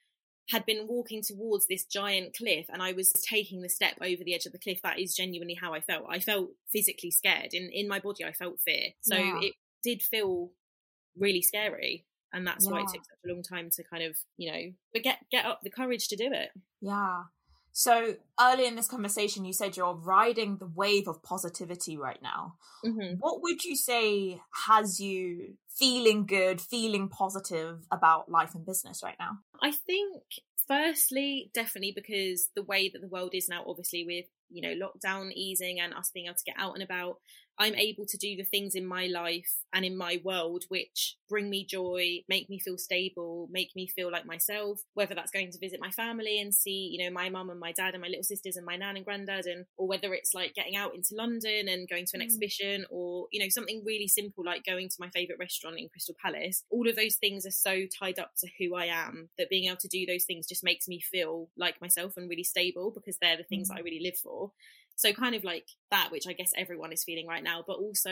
had 0.50 0.66
been 0.66 0.88
walking 0.88 1.22
towards 1.22 1.68
this 1.68 1.86
giant 1.86 2.36
cliff 2.36 2.66
and 2.70 2.82
I 2.82 2.94
was 2.94 3.12
taking 3.12 3.62
the 3.62 3.70
step 3.70 3.96
over 4.02 4.24
the 4.24 4.34
edge 4.34 4.46
of 4.46 4.52
the 4.52 4.60
cliff. 4.60 4.82
That 4.82 5.00
is 5.00 5.16
genuinely 5.16 5.54
how 5.54 5.74
I 5.74 5.82
felt. 5.82 6.06
I 6.10 6.20
felt 6.20 6.50
physically 6.72 7.12
scared. 7.12 7.54
In 7.54 7.70
in 7.72 7.88
my 7.88 8.00
body 8.00 8.26
I 8.26 8.34
felt 8.34 8.60
fear. 8.60 8.90
So 9.02 9.16
yeah. 9.16 9.40
it 9.42 9.54
did 9.84 10.02
feel 10.02 10.52
really 11.18 11.42
scary. 11.42 12.06
And 12.34 12.48
that's 12.48 12.66
yeah. 12.66 12.72
why 12.72 12.80
it 12.80 12.88
took 12.94 13.04
such 13.04 13.20
a 13.26 13.28
long 13.28 13.44
time 13.44 13.70
to 13.72 13.84
kind 13.84 14.04
of, 14.04 14.18
you 14.38 14.52
know, 14.52 14.72
but 14.94 15.04
get 15.04 15.20
get 15.32 15.46
up 15.46 15.60
the 15.64 15.70
courage 15.70 16.08
to 16.10 16.16
do 16.16 16.30
it. 16.32 16.50
Yeah. 16.82 17.24
So 17.74 18.16
early 18.40 18.68
in 18.68 18.76
this 18.76 18.88
conversation, 18.88 19.46
you 19.46 19.54
said 19.54 19.78
you're 19.78 19.96
riding 19.96 20.58
the 20.58 20.68
wave 20.68 21.08
of 21.08 21.24
positivity 21.24 21.98
right 21.98 22.22
now. 22.22 22.56
Mm-hmm. 22.86 23.16
What 23.20 23.42
would 23.42 23.64
you 23.64 23.76
say 23.76 24.42
has 24.68 25.00
you 25.00 25.56
feeling 25.70 26.26
good, 26.26 26.60
feeling 26.60 27.08
positive 27.08 27.86
about 27.92 28.30
life 28.30 28.54
and 28.54 28.66
business 28.66 29.02
right 29.04 29.16
now? 29.20 29.40
I 29.62 29.72
think, 29.72 30.24
firstly, 30.68 31.50
definitely 31.54 31.94
because 31.96 32.50
the 32.56 32.64
way 32.64 32.90
that 32.90 33.00
the 33.00 33.08
world 33.08 33.32
is 33.34 33.48
now, 33.48 33.64
obviously, 33.66 34.04
with 34.06 34.26
you 34.52 34.62
know 34.62 34.88
lockdown 34.88 35.32
easing 35.34 35.80
and 35.80 35.94
us 35.94 36.12
being 36.14 36.28
able 36.28 36.36
to 36.36 36.44
get 36.46 36.56
out 36.58 36.74
and 36.74 36.84
about 36.84 37.18
I'm 37.62 37.76
able 37.76 38.08
to 38.08 38.18
do 38.18 38.36
the 38.36 38.44
things 38.44 38.74
in 38.74 38.88
my 38.88 39.06
life 39.06 39.54
and 39.72 39.86
in 39.86 39.96
my 39.96 40.20
world 40.24 40.66
which 40.70 41.18
bring 41.30 41.48
me 41.48 41.64
joy, 41.64 42.22
make 42.28 42.50
me 42.50 42.60
feel 42.60 42.78
stable, 42.80 43.48
make 43.52 43.70
me 43.76 43.88
feel 43.88 44.12
like 44.12 44.26
myself, 44.26 44.82
whether 44.96 45.14
that's 45.14 45.30
going 45.30 45.52
to 45.52 45.60
visit 45.60 45.80
my 45.80 45.92
family 45.92 46.40
and 46.40 46.56
see, 46.56 46.90
you 46.92 47.06
know, 47.06 47.14
my 47.14 47.30
mum 47.30 47.52
and 47.52 47.60
my 47.60 47.72
dad 47.72 47.94
and 47.94 48.02
my 48.02 48.08
little 48.08 48.24
sisters 48.24 48.56
and 48.56 48.66
my 48.66 48.78
nan 48.78 48.96
and 48.96 49.06
granddad 49.06 49.46
and 49.46 49.66
or 49.78 49.88
whether 49.88 50.12
it's 50.12 50.34
like 50.34 50.56
getting 50.56 50.76
out 50.76 50.96
into 50.96 51.10
London 51.14 51.68
and 51.68 51.88
going 51.88 52.06
to 52.06 52.16
an 52.16 52.22
mm. 52.22 52.26
exhibition 52.26 52.84
or, 52.90 53.28
you 53.32 53.40
know, 53.40 53.50
something 53.50 53.84
really 53.86 54.08
simple 54.08 54.44
like 54.44 54.66
going 54.66 54.90
to 54.90 54.96
my 55.00 55.10
favourite 55.10 55.40
restaurant 55.40 55.78
in 55.78 55.88
Crystal 55.88 56.16
Palace. 56.20 56.64
All 56.72 56.90
of 56.90 56.96
those 56.96 57.18
things 57.18 57.46
are 57.46 57.52
so 57.52 57.82
tied 58.00 58.18
up 58.18 58.32
to 58.40 58.48
who 58.58 58.76
I 58.76 58.86
am 58.86 59.30
that 59.38 59.52
being 59.52 59.66
able 59.66 59.78
to 59.78 59.88
do 59.88 60.08
those 60.08 60.26
things 60.26 60.48
just 60.48 60.64
makes 60.64 60.88
me 60.88 61.00
feel 61.00 61.50
like 61.56 61.80
myself 61.80 62.14
and 62.18 62.28
really 62.28 62.44
stable 62.44 62.92
because 62.92 63.18
they're 63.22 63.38
the 63.38 63.44
things 63.44 63.70
mm. 63.70 63.76
that 63.76 63.82
I 63.82 63.84
really 63.84 64.02
live 64.02 64.18
for. 64.18 64.41
So 65.02 65.14
kind 65.14 65.34
of 65.34 65.44
like 65.44 65.68
that, 65.90 66.10
which 66.12 66.28
I 66.28 66.34
guess 66.34 66.52
everyone 66.56 66.94
is 66.94 67.04
feeling 67.04 67.26
right 67.26 67.44
now, 67.44 67.64
but 67.66 67.78
also 67.78 68.12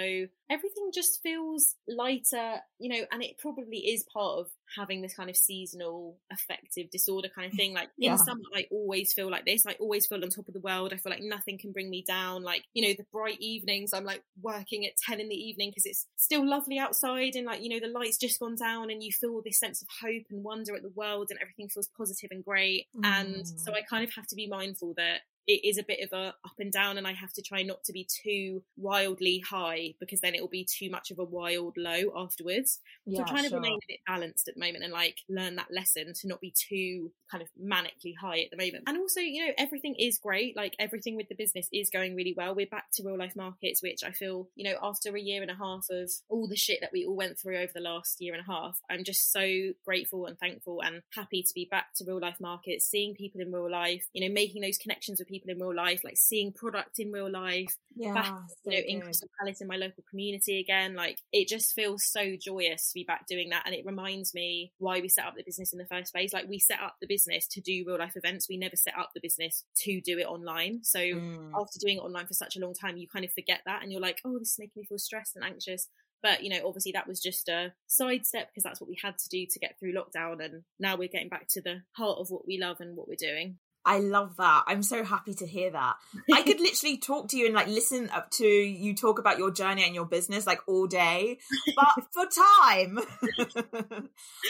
everything 0.50 0.90
just 0.92 1.22
feels 1.22 1.76
lighter, 1.88 2.62
you 2.80 2.90
know, 2.90 3.06
and 3.12 3.24
it 3.24 3.38
probably 3.38 3.78
is 3.78 4.04
part 4.12 4.40
of 4.40 4.48
having 4.76 5.04
this 5.04 5.14
kind 5.14 5.30
of 5.30 5.38
seasonal 5.38 6.18
affective 6.32 6.90
disorder 6.90 7.30
kind 7.34 7.52
of 7.52 7.56
thing. 7.56 7.76
Like 7.76 7.90
yeah. 7.96 8.14
in 8.14 8.18
summer, 8.18 8.42
I 8.56 8.66
always 8.72 9.14
feel 9.14 9.30
like 9.30 9.46
this. 9.46 9.68
I 9.68 9.74
always 9.80 10.08
feel 10.08 10.24
on 10.24 10.30
top 10.30 10.48
of 10.48 10.54
the 10.56 10.60
world. 10.62 10.92
I 10.92 10.98
feel 10.98 11.12
like 11.12 11.22
nothing 11.22 11.60
can 11.60 11.72
bring 11.72 11.92
me 11.92 12.04
down. 12.08 12.42
Like, 12.42 12.64
you 12.74 12.82
know, 12.82 12.96
the 12.98 13.06
bright 13.12 13.40
evenings, 13.40 13.94
I'm 13.94 14.06
like 14.06 14.24
working 14.42 14.86
at 14.88 14.98
10 14.98 15.20
in 15.20 15.30
the 15.30 15.36
evening 15.36 15.70
because 15.70 15.86
it's 15.86 16.08
still 16.16 16.48
lovely 16.48 16.80
outside 16.80 17.36
and 17.36 17.46
like, 17.46 17.62
you 17.62 17.70
know, 17.70 17.80
the 17.80 17.94
light's 17.94 18.18
just 18.18 18.40
gone 18.40 18.56
down 18.56 18.90
and 18.90 19.04
you 19.04 19.12
feel 19.12 19.44
this 19.46 19.60
sense 19.60 19.84
of 19.84 19.88
hope 20.02 20.24
and 20.32 20.44
wonder 20.44 20.76
at 20.76 20.82
the 20.82 20.90
world 20.90 21.28
and 21.30 21.40
everything 21.40 21.70
feels 21.70 21.90
positive 21.96 22.32
and 22.32 22.44
great. 22.44 22.88
Mm. 22.98 23.06
And 23.06 23.48
so 23.48 23.76
I 23.76 23.82
kind 23.82 24.04
of 24.04 24.14
have 24.16 24.26
to 24.28 24.36
be 24.36 24.48
mindful 24.48 24.96
that 24.98 25.20
it 25.48 25.68
is 25.68 25.78
a 25.78 25.84
bit 25.84 26.00
of 26.04 26.14
a 26.14 26.28
up 26.46 26.60
and 26.60 26.72
down 26.72 26.98
and 26.98 27.08
I 27.08 27.14
have 27.14 27.34
to 27.34 27.42
try 27.42 27.64
not 27.64 27.84
to 27.86 27.94
be 27.94 28.08
too 28.24 28.64
wildly 28.78 29.44
high 29.48 29.96
because 30.00 30.22
then 30.22 30.36
it 30.36 30.42
will 30.42 30.48
be 30.48 30.66
too 30.66 30.90
much 30.90 31.12
of 31.12 31.20
a 31.20 31.24
wild 31.24 31.76
low 31.78 32.12
afterwards. 32.16 32.80
Yeah, 33.06 33.18
so 33.18 33.22
I'm 33.24 33.28
trying 33.30 33.44
sure. 33.44 33.50
to 33.52 33.56
remain 33.56 33.78
a 33.78 33.88
bit 33.88 34.00
balanced 34.06 34.48
at 34.48 34.56
the 34.56 34.60
moment 34.60 34.84
and 34.84 34.94
like 34.94 35.18
learn 35.28 35.56
that 35.56 35.72
lesson 35.72 36.14
to 36.14 36.28
not 36.28 36.42
be 36.42 36.54
too 36.56 37.12
kind 37.32 37.42
of 37.42 37.50
manically 37.62 38.16
high 38.20 38.40
at 38.40 38.52
the 38.52 38.58
moment. 38.58 38.84
And 38.88 38.98
also, 38.98 39.22
you 39.22 39.46
know, 39.46 39.54
everything 39.58 39.96
is 39.98 40.18
great. 40.18 40.56
Like 40.56 40.76
everything 40.80 41.16
with 41.16 41.30
the 41.30 41.36
business 41.36 41.68
is 41.72 41.90
going 41.90 42.16
really 42.16 42.34
well. 42.36 42.56
We're 42.56 42.68
back 42.68 42.92
to 42.94 43.04
real 43.04 43.18
life 43.18 43.36
markets, 43.36 43.82
which 43.82 44.04
I 44.04 44.12
feel, 44.12 44.50
you 44.56 44.70
know, 44.70 44.78
after 44.82 45.16
a 45.16 45.22
year 45.22 45.42
and 45.42 45.52
a 45.52 45.56
half 45.56 45.86
of 45.90 46.12
all 46.30 46.48
the 46.48 46.56
shit 46.56 46.80
that 46.82 46.92
we 46.92 47.06
all 47.06 47.16
went 47.16 47.40
through 47.40 47.58
over 47.58 47.72
the 47.74 47.82
last 47.82 48.22
year 48.22 48.34
and 48.34 48.44
a 48.48 48.52
half, 48.52 48.80
I'm 48.90 49.04
just 49.04 49.32
so 49.32 49.72
grateful 49.86 50.26
and 50.26 50.38
thankful 50.38 50.82
and 50.82 51.02
happy 51.16 51.44
to 51.44 51.54
be 51.54 51.68
back 51.70 51.94
to 51.96 52.06
real 52.06 52.20
life 52.20 52.40
markets, 52.40 52.86
seeing 52.86 53.16
people 53.16 53.42
in 53.42 53.52
real 53.52 53.70
life, 53.70 54.06
you 54.14 54.28
know, 54.28 54.34
making 54.34 54.62
those 54.62 54.78
connections 54.78 55.20
with 55.20 55.28
people 55.28 55.39
people 55.40 55.52
in 55.52 55.60
real 55.60 55.76
life, 55.76 56.04
like 56.04 56.18
seeing 56.18 56.52
product 56.52 57.00
in 57.00 57.12
real 57.12 57.32
life, 57.32 57.78
yeah, 57.96 58.14
back, 58.14 58.34
you 58.66 58.72
know, 58.72 58.78
good. 58.78 58.86
in 58.86 59.02
Crystal 59.02 59.30
Palace 59.40 59.62
in 59.62 59.68
my 59.68 59.76
local 59.76 60.04
community 60.10 60.60
again. 60.60 60.96
Like 60.96 61.20
it 61.32 61.48
just 61.48 61.74
feels 61.74 62.04
so 62.04 62.36
joyous 62.40 62.90
to 62.90 62.94
be 62.94 63.04
back 63.04 63.26
doing 63.28 63.50
that. 63.50 63.64
And 63.66 63.74
it 63.74 63.86
reminds 63.86 64.34
me 64.34 64.72
why 64.78 65.00
we 65.00 65.10
set 65.10 65.26
up 65.26 65.36
the 65.36 65.44
business 65.44 65.74
in 65.74 65.80
the 65.80 65.86
first 65.86 66.14
place. 66.14 66.34
Like 66.34 66.48
we 66.48 66.60
set 66.60 66.80
up 66.82 66.96
the 67.02 67.08
business 67.08 67.48
to 67.48 67.62
do 67.62 67.84
real 67.88 68.00
life 68.00 68.14
events. 68.16 68.48
We 68.50 68.58
never 68.58 68.76
set 68.76 68.98
up 68.98 69.12
the 69.14 69.22
business 69.22 69.64
to 69.80 70.02
do 70.02 70.20
it 70.20 70.28
online. 70.28 70.84
So 70.84 71.00
mm. 71.00 71.52
after 71.56 71.80
doing 71.80 71.98
it 71.98 72.04
online 72.04 72.28
for 72.28 72.34
such 72.34 72.58
a 72.58 72.60
long 72.60 72.74
time, 72.74 72.98
you 72.98 73.08
kind 73.08 73.26
of 73.26 73.32
forget 73.34 73.62
that 73.66 73.82
and 73.82 73.92
you're 73.92 74.02
like, 74.02 74.20
oh, 74.26 74.40
this 74.40 74.52
is 74.52 74.60
making 74.60 74.82
me 74.82 74.86
feel 74.86 75.00
stressed 75.00 75.36
and 75.36 75.46
anxious. 75.46 75.88
But, 76.22 76.44
you 76.44 76.50
know, 76.50 76.68
obviously 76.68 76.92
that 76.94 77.08
was 77.08 77.22
just 77.22 77.48
a 77.48 77.74
sidestep 77.88 78.50
because 78.50 78.64
that's 78.64 78.82
what 78.82 78.90
we 78.90 78.98
had 79.02 79.18
to 79.18 79.30
do 79.30 79.46
to 79.50 79.60
get 79.60 79.80
through 79.80 79.94
lockdown. 79.94 80.44
And 80.44 80.64
now 80.80 80.98
we're 80.98 81.08
getting 81.08 81.30
back 81.30 81.48
to 81.52 81.62
the 81.62 81.84
heart 81.94 82.20
of 82.20 82.30
what 82.30 82.46
we 82.46 82.60
love 82.60 82.78
and 82.82 82.96
what 82.96 83.08
we're 83.08 83.16
doing. 83.18 83.58
I 83.90 83.98
love 83.98 84.38
that. 84.38 84.66
I'm 84.68 84.84
so 84.84 85.04
happy 85.04 85.34
to 85.34 85.48
hear 85.48 85.72
that. 85.72 85.96
I 86.32 86.44
could 86.44 86.60
literally 86.60 87.00
talk 87.00 87.30
to 87.30 87.38
you 87.38 87.48
and 87.48 87.56
like 87.56 87.66
listen 87.66 88.08
up 88.12 88.30
to 88.34 88.46
you 88.46 88.94
talk 88.94 89.18
about 89.18 89.40
your 89.40 89.50
journey 89.50 89.84
and 89.84 89.96
your 89.96 90.06
business 90.06 90.46
like 90.46 90.60
all 90.68 90.86
day, 90.86 91.40
but 91.76 91.96
for 92.14 92.26
time, 92.26 93.00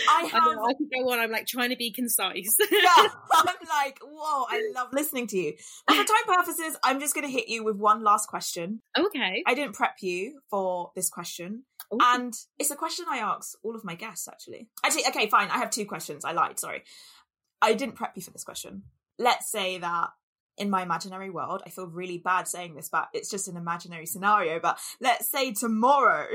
I 0.10 0.23
have. 0.25 0.43
I, 0.43 0.54
know, 0.56 0.65
I 0.65 0.73
can 0.73 0.89
go 0.93 1.10
on. 1.13 1.19
I'm 1.19 1.32
like 1.32 1.47
trying 1.47 1.69
to 1.69 1.78
be 1.78 1.89
concise. 1.89 2.54
yeah, 2.69 3.08
I'm 3.32 3.56
like, 3.69 3.99
whoa, 4.04 4.45
I 4.49 4.71
love 4.75 4.89
listening 4.91 5.28
to 5.28 5.38
you. 5.38 5.54
But 5.88 5.95
for 5.95 6.04
time 6.04 6.36
purposes, 6.38 6.78
I'm 6.84 6.99
just 6.99 7.15
going 7.15 7.25
to 7.25 7.32
hit 7.32 7.47
you 7.47 7.63
with 7.63 7.78
one 7.78 8.04
last 8.04 8.28
question. 8.28 8.82
Okay. 8.97 9.43
I 9.47 9.54
didn't 9.54 9.73
prep 9.73 9.99
you 10.02 10.41
for 10.49 10.91
this 10.97 11.10
question. 11.10 11.63
Ooh. 11.93 11.97
And 12.02 12.34
it's 12.58 12.71
a 12.71 12.75
question 12.75 13.06
I 13.10 13.19
ask 13.19 13.58
all 13.63 13.73
of 13.73 13.86
my 13.86 13.95
guests, 13.95 14.28
actually. 14.28 14.67
Actually, 14.84 15.08
okay, 15.08 15.30
fine. 15.30 15.47
I 15.47 15.60
have 15.60 15.69
two 15.69 15.86
questions. 15.86 16.25
I 16.25 16.34
lied. 16.34 16.60
Sorry. 16.60 16.84
I 17.62 17.73
didn't 17.73 17.95
prep 17.95 18.12
you 18.17 18.21
for 18.21 18.32
this 18.32 18.43
question 18.43 18.84
let's 19.19 19.51
say 19.51 19.77
that 19.77 20.10
in 20.60 20.69
my 20.69 20.84
imaginary 20.84 21.29
world, 21.29 21.63
I 21.65 21.69
feel 21.69 21.88
really 21.88 22.17
bad 22.17 22.47
saying 22.47 22.75
this, 22.75 22.89
but 22.91 23.08
it's 23.13 23.32
just 23.32 23.47
an 23.47 23.55
imaginary 23.55 24.05
scenario. 24.05 24.60
But 24.60 24.77
let's 24.99 25.29
say 25.29 25.53
tomorrow, 25.53 26.27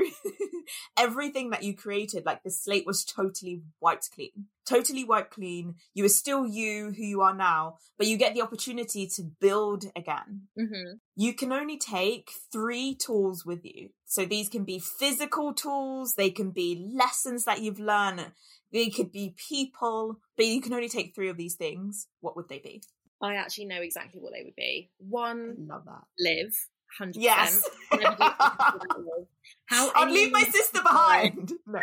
everything 0.97 1.51
that 1.51 1.63
you 1.63 1.75
created, 1.75 2.25
like 2.25 2.41
the 2.43 2.49
slate 2.49 2.87
was 2.87 3.05
totally 3.05 3.61
wiped 3.79 4.09
clean, 4.11 4.47
totally 4.67 5.03
wiped 5.03 5.31
clean. 5.31 5.75
You 5.93 6.05
are 6.05 6.09
still 6.09 6.47
you, 6.47 6.91
who 6.97 7.03
you 7.03 7.21
are 7.21 7.35
now, 7.35 7.75
but 7.99 8.07
you 8.07 8.17
get 8.17 8.33
the 8.33 8.41
opportunity 8.41 9.07
to 9.15 9.23
build 9.39 9.85
again. 9.95 10.47
Mm-hmm. 10.59 10.95
You 11.15 11.33
can 11.35 11.53
only 11.53 11.77
take 11.77 12.31
three 12.51 12.95
tools 12.95 13.45
with 13.45 13.63
you. 13.63 13.89
So 14.05 14.25
these 14.25 14.49
can 14.49 14.63
be 14.63 14.79
physical 14.79 15.53
tools, 15.53 16.15
they 16.15 16.31
can 16.31 16.49
be 16.49 16.89
lessons 16.93 17.45
that 17.45 17.61
you've 17.61 17.79
learned, 17.79 18.31
they 18.75 18.89
could 18.89 19.11
be 19.11 19.33
people, 19.49 20.19
but 20.35 20.45
you 20.45 20.59
can 20.61 20.73
only 20.73 20.89
take 20.89 21.15
three 21.15 21.29
of 21.29 21.37
these 21.37 21.55
things. 21.55 22.07
What 22.19 22.35
would 22.35 22.49
they 22.49 22.59
be? 22.59 22.83
I 23.21 23.35
actually 23.35 23.65
know 23.67 23.81
exactly 23.81 24.19
what 24.19 24.33
they 24.33 24.43
would 24.43 24.55
be. 24.57 24.91
One, 24.97 25.55
I 25.57 25.73
love 25.73 25.85
that. 25.85 26.03
Liv. 26.19 26.53
100%. 27.01 27.13
Yes. 27.15 27.63
How 29.67 29.91
I'd 29.95 30.11
leave 30.11 30.31
my 30.31 30.43
sister 30.43 30.81
behind. 30.81 31.53
No. 31.67 31.79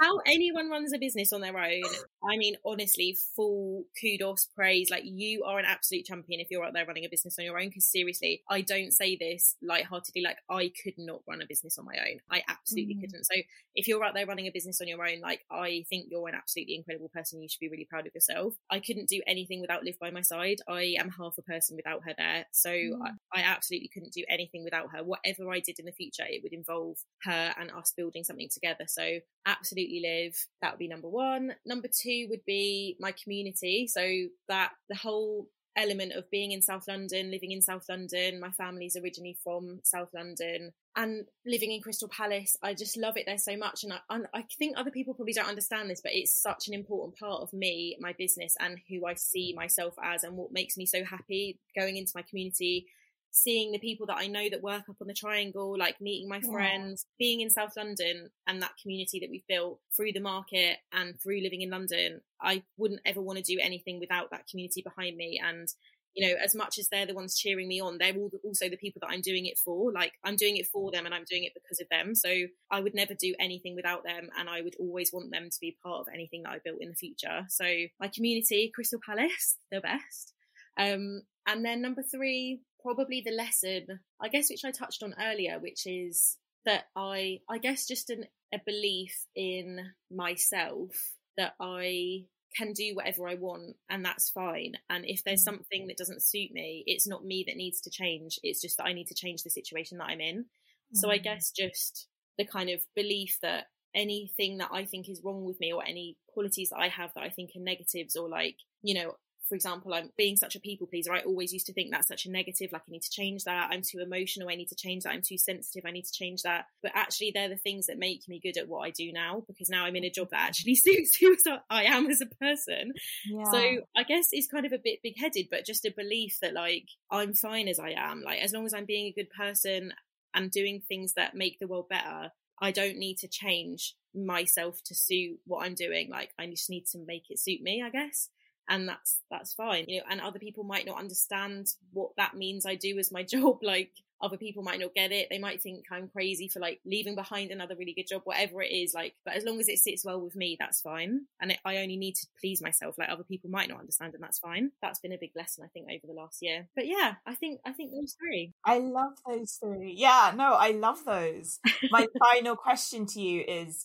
How 0.00 0.18
anyone 0.26 0.68
runs 0.68 0.92
a 0.92 0.98
business 0.98 1.32
on 1.32 1.40
their 1.40 1.56
own. 1.56 1.82
I 2.28 2.36
mean, 2.36 2.56
honestly, 2.66 3.16
full 3.36 3.84
kudos, 4.00 4.48
praise. 4.56 4.90
Like 4.90 5.04
you 5.04 5.44
are 5.44 5.60
an 5.60 5.64
absolute 5.64 6.04
champion 6.04 6.40
if 6.40 6.48
you're 6.50 6.64
out 6.64 6.72
there 6.72 6.84
running 6.84 7.04
a 7.04 7.08
business 7.08 7.36
on 7.38 7.44
your 7.44 7.58
own. 7.58 7.68
Because 7.68 7.86
seriously, 7.86 8.42
I 8.50 8.62
don't 8.62 8.92
say 8.92 9.16
this 9.16 9.56
lightheartedly. 9.62 10.22
Like 10.22 10.38
I 10.50 10.72
could 10.82 10.94
not 10.98 11.20
run 11.28 11.40
a 11.40 11.46
business 11.46 11.78
on 11.78 11.84
my 11.84 11.94
own. 11.94 12.18
I 12.30 12.42
absolutely 12.48 12.96
mm. 12.96 13.00
couldn't. 13.02 13.24
So 13.24 13.34
if 13.76 13.86
you're 13.86 14.02
out 14.02 14.14
there 14.14 14.26
running 14.26 14.48
a 14.48 14.52
business 14.52 14.80
on 14.80 14.88
your 14.88 15.06
own, 15.06 15.20
like 15.20 15.44
I 15.50 15.84
think 15.88 16.06
you're 16.10 16.28
an 16.28 16.34
absolutely 16.34 16.74
incredible 16.74 17.10
person. 17.14 17.40
You 17.40 17.48
should 17.48 17.60
be 17.60 17.68
really 17.68 17.86
proud 17.88 18.08
of 18.08 18.14
yourself. 18.14 18.54
I 18.70 18.80
couldn't 18.80 19.08
do 19.08 19.22
anything 19.28 19.60
without 19.60 19.84
Liv 19.84 19.98
by 20.00 20.10
my 20.10 20.22
side. 20.22 20.58
I 20.68 20.96
am 20.98 21.10
half 21.10 21.38
a 21.38 21.42
person 21.42 21.76
without 21.76 22.02
her 22.04 22.14
there. 22.18 22.46
So 22.50 22.70
mm. 22.70 22.98
I, 23.32 23.40
I 23.40 23.42
absolutely 23.42 23.90
couldn't 23.94 24.12
do 24.12 24.24
anything 24.28 24.64
without 24.64 24.90
her. 24.92 25.04
Whatever 25.04 25.50
I 25.50 25.60
did 25.60 25.78
in 25.78 25.86
the 25.86 25.92
future, 25.92 26.24
it 26.26 26.42
would 26.42 26.52
involve 26.52 26.91
her 27.22 27.54
and 27.58 27.70
us 27.70 27.92
building 27.96 28.24
something 28.24 28.48
together. 28.52 28.84
So 28.88 29.18
absolutely 29.46 30.00
Liv. 30.00 30.36
That 30.60 30.72
would 30.72 30.78
be 30.78 30.88
number 30.88 31.08
one. 31.08 31.54
Number 31.66 31.88
two 31.88 32.26
would 32.30 32.44
be 32.46 32.96
my 33.00 33.12
community. 33.22 33.88
So 33.88 34.02
that 34.48 34.72
the 34.88 34.96
whole 34.96 35.48
element 35.76 36.12
of 36.12 36.30
being 36.30 36.52
in 36.52 36.62
South 36.62 36.86
London, 36.88 37.30
living 37.30 37.52
in 37.52 37.62
South 37.62 37.84
London. 37.88 38.40
My 38.40 38.50
family's 38.50 38.96
originally 38.96 39.38
from 39.42 39.80
South 39.82 40.10
London 40.14 40.72
and 40.96 41.24
living 41.46 41.72
in 41.72 41.80
Crystal 41.80 42.08
Palace. 42.08 42.56
I 42.62 42.74
just 42.74 42.96
love 42.96 43.16
it 43.16 43.24
there 43.26 43.38
so 43.38 43.56
much. 43.56 43.84
And 43.84 43.92
I, 43.92 44.20
I 44.34 44.44
think 44.58 44.76
other 44.76 44.90
people 44.90 45.14
probably 45.14 45.32
don't 45.32 45.48
understand 45.48 45.90
this, 45.90 46.00
but 46.02 46.12
it's 46.14 46.34
such 46.34 46.68
an 46.68 46.74
important 46.74 47.18
part 47.18 47.42
of 47.42 47.52
me, 47.52 47.96
my 48.00 48.12
business, 48.12 48.54
and 48.60 48.78
who 48.88 49.06
I 49.06 49.14
see 49.14 49.54
myself 49.56 49.94
as, 50.02 50.24
and 50.24 50.36
what 50.36 50.52
makes 50.52 50.76
me 50.76 50.86
so 50.86 51.04
happy 51.04 51.58
going 51.76 51.96
into 51.96 52.12
my 52.14 52.22
community 52.22 52.86
seeing 53.32 53.72
the 53.72 53.78
people 53.78 54.06
that 54.06 54.18
I 54.18 54.26
know 54.26 54.48
that 54.50 54.62
work 54.62 54.82
up 54.90 54.96
on 55.00 55.08
the 55.08 55.14
triangle, 55.14 55.74
like 55.76 56.00
meeting 56.00 56.28
my 56.28 56.40
friends, 56.40 57.06
being 57.18 57.40
in 57.40 57.48
South 57.48 57.72
London 57.76 58.28
and 58.46 58.60
that 58.60 58.76
community 58.80 59.20
that 59.20 59.30
we've 59.30 59.46
built 59.48 59.80
through 59.96 60.12
the 60.12 60.20
market 60.20 60.76
and 60.92 61.18
through 61.20 61.40
living 61.42 61.62
in 61.62 61.70
London, 61.70 62.20
I 62.40 62.62
wouldn't 62.76 63.00
ever 63.06 63.22
want 63.22 63.38
to 63.38 63.44
do 63.44 63.58
anything 63.60 63.98
without 63.98 64.30
that 64.30 64.46
community 64.48 64.82
behind 64.82 65.16
me. 65.16 65.40
And, 65.42 65.66
you 66.14 66.28
know, 66.28 66.34
as 66.44 66.54
much 66.54 66.78
as 66.78 66.88
they're 66.88 67.06
the 67.06 67.14
ones 67.14 67.38
cheering 67.38 67.68
me 67.68 67.80
on, 67.80 67.96
they're 67.96 68.14
also 68.44 68.68
the 68.68 68.76
people 68.76 69.00
that 69.00 69.10
I'm 69.10 69.22
doing 69.22 69.46
it 69.46 69.58
for. 69.58 69.90
Like, 69.90 70.12
I'm 70.22 70.36
doing 70.36 70.58
it 70.58 70.66
for 70.66 70.90
them 70.90 71.06
and 71.06 71.14
I'm 71.14 71.24
doing 71.26 71.44
it 71.44 71.54
because 71.54 71.80
of 71.80 71.88
them. 71.90 72.14
So 72.14 72.28
I 72.70 72.80
would 72.80 72.94
never 72.94 73.14
do 73.14 73.34
anything 73.40 73.74
without 73.74 74.04
them. 74.04 74.28
And 74.38 74.50
I 74.50 74.60
would 74.60 74.76
always 74.78 75.10
want 75.10 75.30
them 75.30 75.48
to 75.50 75.58
be 75.58 75.78
part 75.82 76.00
of 76.00 76.08
anything 76.12 76.42
that 76.42 76.52
I 76.52 76.58
built 76.62 76.82
in 76.82 76.90
the 76.90 76.94
future. 76.94 77.46
So 77.48 77.64
my 77.98 78.08
community, 78.08 78.70
Crystal 78.74 79.00
Palace, 79.04 79.56
the 79.70 79.80
best. 79.80 80.34
Um, 80.78 81.22
and 81.46 81.64
then 81.64 81.82
number 81.82 82.02
three, 82.02 82.60
probably 82.82 83.22
the 83.24 83.32
lesson, 83.32 84.00
I 84.20 84.28
guess, 84.28 84.50
which 84.50 84.64
I 84.64 84.70
touched 84.70 85.02
on 85.02 85.14
earlier, 85.20 85.58
which 85.58 85.86
is 85.86 86.36
that 86.64 86.84
I, 86.96 87.40
I 87.48 87.58
guess, 87.58 87.86
just 87.86 88.10
an, 88.10 88.24
a 88.52 88.58
belief 88.64 89.26
in 89.34 89.78
myself 90.10 90.90
that 91.36 91.54
I 91.60 92.24
can 92.56 92.72
do 92.72 92.94
whatever 92.94 93.28
I 93.28 93.34
want 93.34 93.76
and 93.88 94.04
that's 94.04 94.30
fine. 94.30 94.74
And 94.90 95.04
if 95.06 95.24
there's 95.24 95.44
mm-hmm. 95.44 95.56
something 95.56 95.86
that 95.86 95.96
doesn't 95.96 96.22
suit 96.22 96.52
me, 96.52 96.84
it's 96.86 97.06
not 97.06 97.24
me 97.24 97.44
that 97.46 97.56
needs 97.56 97.80
to 97.82 97.90
change. 97.90 98.38
It's 98.42 98.60
just 98.60 98.76
that 98.76 98.86
I 98.86 98.92
need 98.92 99.06
to 99.08 99.14
change 99.14 99.42
the 99.42 99.50
situation 99.50 99.98
that 99.98 100.08
I'm 100.08 100.20
in. 100.20 100.40
Mm-hmm. 100.40 100.96
So 100.96 101.10
I 101.10 101.16
mm-hmm. 101.16 101.24
guess 101.24 101.50
just 101.50 102.08
the 102.38 102.44
kind 102.44 102.70
of 102.70 102.80
belief 102.94 103.38
that 103.42 103.66
anything 103.94 104.58
that 104.58 104.70
I 104.72 104.84
think 104.84 105.08
is 105.08 105.22
wrong 105.24 105.44
with 105.44 105.60
me 105.60 105.72
or 105.72 105.82
any 105.84 106.16
qualities 106.28 106.70
that 106.70 106.78
I 106.78 106.88
have 106.88 107.12
that 107.14 107.24
I 107.24 107.28
think 107.28 107.50
are 107.56 107.60
negatives 107.60 108.16
or 108.16 108.28
like, 108.28 108.56
you 108.82 108.94
know, 108.94 109.16
for 109.52 109.56
example, 109.56 109.92
I'm 109.92 110.08
being 110.16 110.38
such 110.38 110.56
a 110.56 110.60
people 110.60 110.86
pleaser. 110.86 111.12
I 111.12 111.20
always 111.20 111.52
used 111.52 111.66
to 111.66 111.74
think 111.74 111.90
that's 111.90 112.08
such 112.08 112.24
a 112.24 112.30
negative, 112.30 112.72
like 112.72 112.80
I 112.88 112.90
need 112.90 113.02
to 113.02 113.10
change 113.10 113.44
that. 113.44 113.68
I'm 113.70 113.82
too 113.82 113.98
emotional, 114.00 114.48
I 114.48 114.54
need 114.54 114.68
to 114.68 114.74
change 114.74 115.02
that. 115.02 115.10
I'm 115.10 115.20
too 115.20 115.36
sensitive, 115.36 115.84
I 115.86 115.90
need 115.90 116.06
to 116.06 116.12
change 116.12 116.40
that. 116.44 116.64
But 116.82 116.92
actually, 116.94 117.32
they're 117.34 117.50
the 117.50 117.58
things 117.58 117.84
that 117.84 117.98
make 117.98 118.26
me 118.26 118.40
good 118.42 118.56
at 118.56 118.66
what 118.66 118.86
I 118.86 118.88
do 118.92 119.12
now 119.12 119.42
because 119.46 119.68
now 119.68 119.84
I'm 119.84 119.94
in 119.94 120.04
a 120.04 120.10
job 120.10 120.30
that 120.30 120.40
actually 120.40 120.74
suits 120.82 121.18
who 121.20 121.36
I 121.68 121.84
am 121.84 122.06
as 122.08 122.22
a 122.22 122.34
person. 122.36 122.92
Yeah. 123.26 123.44
So 123.50 123.58
I 123.94 124.04
guess 124.04 124.28
it's 124.32 124.48
kind 124.48 124.64
of 124.64 124.72
a 124.72 124.80
bit 124.82 125.00
big 125.02 125.20
headed, 125.20 125.48
but 125.50 125.66
just 125.66 125.84
a 125.84 125.92
belief 125.94 126.38
that 126.40 126.54
like 126.54 126.86
I'm 127.10 127.34
fine 127.34 127.68
as 127.68 127.78
I 127.78 127.90
am. 127.90 128.22
Like 128.24 128.40
as 128.40 128.54
long 128.54 128.64
as 128.64 128.72
I'm 128.72 128.86
being 128.86 129.08
a 129.08 129.12
good 129.12 129.28
person 129.36 129.92
and 130.32 130.50
doing 130.50 130.80
things 130.80 131.12
that 131.16 131.34
make 131.34 131.58
the 131.58 131.68
world 131.68 131.90
better, 131.90 132.30
I 132.58 132.70
don't 132.70 132.96
need 132.96 133.18
to 133.18 133.28
change 133.28 133.96
myself 134.14 134.78
to 134.86 134.94
suit 134.94 135.40
what 135.44 135.66
I'm 135.66 135.74
doing. 135.74 136.08
Like 136.08 136.30
I 136.38 136.46
just 136.46 136.70
need 136.70 136.86
to 136.92 136.98
make 137.06 137.24
it 137.28 137.38
suit 137.38 137.60
me, 137.60 137.82
I 137.84 137.90
guess. 137.90 138.30
And 138.68 138.88
that's 138.88 139.20
that's 139.30 139.54
fine. 139.54 139.84
You 139.88 139.98
know, 139.98 140.06
and 140.10 140.20
other 140.20 140.38
people 140.38 140.64
might 140.64 140.86
not 140.86 140.98
understand 140.98 141.68
what 141.92 142.10
that 142.16 142.36
means 142.36 142.64
I 142.66 142.74
do 142.74 142.98
as 142.98 143.12
my 143.12 143.22
job. 143.28 143.58
Like 143.62 143.92
other 144.22 144.36
people 144.36 144.62
might 144.62 144.78
not 144.78 144.94
get 144.94 145.10
it. 145.10 145.26
They 145.28 145.38
might 145.38 145.60
think 145.60 145.84
I'm 145.90 146.08
crazy 146.08 146.46
for 146.46 146.60
like 146.60 146.80
leaving 146.86 147.16
behind 147.16 147.50
another 147.50 147.74
really 147.76 147.92
good 147.92 148.06
job, 148.06 148.22
whatever 148.24 148.62
it 148.62 148.70
is. 148.70 148.94
Like, 148.94 149.14
but 149.24 149.34
as 149.34 149.44
long 149.44 149.58
as 149.58 149.68
it 149.68 149.78
sits 149.78 150.04
well 150.04 150.20
with 150.20 150.36
me, 150.36 150.56
that's 150.58 150.80
fine. 150.80 151.22
And 151.40 151.50
it, 151.50 151.58
I 151.64 151.78
only 151.78 151.96
need 151.96 152.14
to 152.14 152.26
please 152.40 152.62
myself. 152.62 152.96
Like 152.96 153.08
other 153.10 153.24
people 153.24 153.50
might 153.50 153.68
not 153.68 153.80
understand, 153.80 154.14
and 154.14 154.22
that's 154.22 154.38
fine. 154.38 154.70
That's 154.80 155.00
been 155.00 155.12
a 155.12 155.18
big 155.18 155.32
lesson, 155.34 155.64
I 155.64 155.68
think, 155.68 155.88
over 155.90 156.06
the 156.06 156.18
last 156.18 156.38
year. 156.40 156.68
But 156.76 156.86
yeah, 156.86 157.14
I 157.26 157.34
think 157.34 157.60
I 157.66 157.72
think 157.72 157.90
those 157.92 158.14
three. 158.18 158.52
I 158.64 158.78
love 158.78 159.14
those 159.26 159.58
three. 159.60 159.94
Yeah, 159.96 160.32
no, 160.36 160.54
I 160.54 160.70
love 160.70 161.04
those. 161.04 161.58
My 161.90 162.06
final 162.32 162.56
question 162.56 163.06
to 163.06 163.20
you 163.20 163.44
is. 163.46 163.84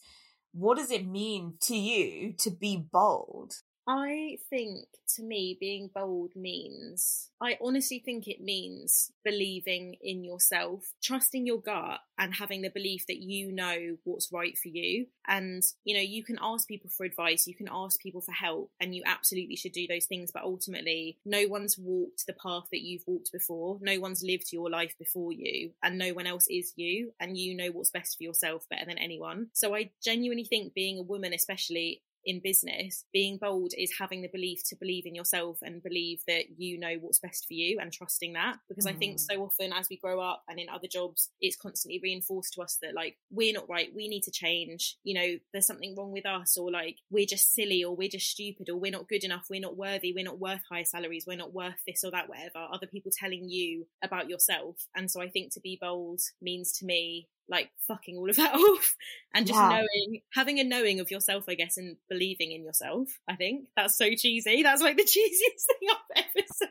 What 0.54 0.78
does 0.78 0.90
it 0.90 1.06
mean 1.06 1.56
to 1.64 1.78
you 1.78 2.34
to 2.40 2.50
be 2.50 2.78
bold? 2.78 3.54
I 3.88 4.40
think 4.50 4.88
to 5.16 5.24
me, 5.24 5.56
being 5.58 5.90
bold 5.96 6.36
means, 6.36 7.30
I 7.40 7.58
honestly 7.64 8.00
think 8.00 8.28
it 8.28 8.42
means 8.42 9.14
believing 9.24 9.96
in 10.02 10.26
yourself, 10.26 10.92
trusting 11.02 11.48
your 11.48 11.62
gut, 11.62 12.02
and 12.18 12.34
having 12.36 12.64
the 12.64 12.70
belief 12.70 13.06
that 13.08 13.22
you 13.22 13.52
know 13.54 13.96
what's 14.04 14.32
right 14.32 14.58
for 14.58 14.68
you. 14.68 15.06
And, 15.26 15.64
you 15.86 15.96
know, 15.96 16.02
you 16.02 16.22
can 16.24 16.38
ask 16.42 16.68
people 16.68 16.90
for 16.90 17.06
advice, 17.06 17.48
you 17.48 17.56
can 17.56 17.70
ask 17.72 18.02
people 18.02 18.20
for 18.20 18.34
help, 18.34 18.72
and 18.82 18.94
you 18.94 19.04
absolutely 19.06 19.56
should 19.56 19.72
do 19.72 19.88
those 19.88 20.06
things. 20.06 20.32
But 20.34 20.44
ultimately, 20.44 21.18
no 21.24 21.46
one's 21.48 21.78
walked 21.78 22.26
the 22.28 22.34
path 22.34 22.66
that 22.74 22.82
you've 22.82 23.08
walked 23.08 23.32
before, 23.32 23.78
no 23.82 24.02
one's 24.02 24.22
lived 24.22 24.52
your 24.52 24.70
life 24.70 24.96
before 25.00 25.32
you, 25.32 25.72
and 25.82 25.98
no 25.98 26.14
one 26.14 26.28
else 26.28 26.48
is 26.50 26.74
you. 26.76 27.14
And 27.22 27.38
you 27.38 27.56
know 27.56 27.70
what's 27.72 27.92
best 27.92 28.18
for 28.18 28.24
yourself 28.24 28.68
better 28.70 28.86
than 28.86 28.98
anyone. 28.98 29.48
So 29.54 29.74
I 29.76 29.92
genuinely 30.04 30.44
think 30.44 30.74
being 30.74 31.00
a 31.00 31.04
woman, 31.04 31.34
especially, 31.34 32.02
in 32.28 32.42
business, 32.44 33.06
being 33.14 33.38
bold 33.38 33.72
is 33.78 33.94
having 33.98 34.22
the 34.22 34.28
belief 34.28 34.62
to 34.66 34.76
believe 34.76 35.06
in 35.06 35.16
yourself 35.16 35.60
and 35.62 35.82
believe 35.82 36.22
that 36.28 36.58
you 36.58 36.78
know 36.78 36.96
what's 37.00 37.20
best 37.20 37.48
for 37.48 37.54
you 37.54 37.80
and 37.80 37.92
trusting 37.92 38.34
that. 38.34 38.58
Because 38.68 38.86
mm. 38.86 38.92
I 38.92 38.94
think 38.94 39.16
mm. 39.16 39.20
so 39.22 39.42
often 39.44 39.72
as 39.72 39.88
we 39.90 39.96
grow 39.98 40.20
up 40.20 40.44
and 40.50 40.60
in 40.60 40.68
other 40.68 40.88
jobs, 40.92 41.32
it's 41.40 41.56
constantly 41.56 42.02
reinforced 42.04 42.54
to 42.54 42.62
us 42.62 42.78
that 42.82 42.94
like 42.94 43.16
we're 43.32 43.54
not 43.54 43.70
right, 43.70 43.90
we 43.96 44.10
need 44.10 44.24
to 44.24 44.32
change, 44.32 44.98
you 45.04 45.14
know, 45.16 45.38
there's 45.54 45.66
something 45.66 45.96
wrong 45.98 46.12
with 46.12 46.26
us, 46.26 46.58
or 46.58 46.70
like 46.70 46.98
we're 47.10 47.26
just 47.26 47.54
silly, 47.56 47.84
or 47.84 47.96
we're 47.96 48.10
just 48.10 48.30
stupid, 48.30 48.70
or 48.70 48.76
we're 48.76 48.92
not 48.92 49.08
good 49.08 49.24
enough, 49.24 49.46
we're 49.50 49.62
not 49.62 49.78
worthy, 49.78 50.14
we're 50.14 50.26
not 50.26 50.40
worth 50.40 50.62
higher 50.70 50.86
salaries, 50.86 51.26
we're 51.26 51.38
not 51.38 51.54
worth 51.54 51.82
this 51.88 52.04
or 52.04 52.12
that, 52.12 52.28
whatever. 52.28 52.68
Other 52.72 52.88
people 52.88 53.12
telling 53.18 53.50
you 53.50 53.88
about 54.04 54.30
yourself. 54.30 54.88
And 54.96 55.10
so 55.10 55.22
I 55.22 55.30
think 55.30 55.54
to 55.54 55.62
be 55.62 55.78
bold 55.80 56.20
means 56.42 56.74
to 56.80 56.86
me 56.86 57.30
like 57.50 57.70
fucking 57.88 58.18
all 58.18 58.30
of 58.30 58.36
that 58.36 58.54
off 58.56 58.96
and 59.34 59.48
just 59.48 59.60
yeah. 59.60 59.70
knowing 59.70 60.22
having 60.34 60.60
a 60.60 60.64
knowing 60.64 61.00
of 61.00 61.10
yourself 61.10 61.46
i 61.48 61.54
guess 61.56 61.78
and 61.78 61.96
believing 62.10 62.52
in 62.52 62.64
yourself 62.64 63.20
i 63.28 63.36
think. 63.36 63.68
That's 63.76 63.98
so 63.98 64.10
cheesy. 64.16 64.64
That's 64.64 64.82
like 64.82 64.98
the 64.98 65.04
cheesiest 65.16 65.66
thing 65.68 65.90
i've 65.92 66.26
ever 66.36 66.48
said. 66.54 66.70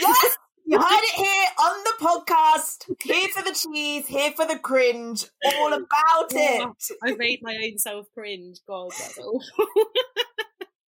Yes! 0.00 0.36
You 0.64 0.78
heard 0.78 1.02
it 1.02 1.14
here 1.16 1.50
on 1.58 1.84
the 1.84 2.06
podcast. 2.06 2.90
Here 3.02 3.28
for 3.28 3.42
the 3.42 3.52
cheese 3.52 4.06
here 4.06 4.32
for 4.32 4.46
the 4.46 4.58
cringe. 4.58 5.26
All 5.58 5.72
about 5.72 6.30
it. 6.30 6.66
I've 7.02 7.18
made 7.18 7.40
my 7.42 7.54
own 7.64 7.78
self 7.78 8.06
cringe 8.14 8.58
god 8.66 8.92
that's 8.92 9.18
awful 9.18 9.66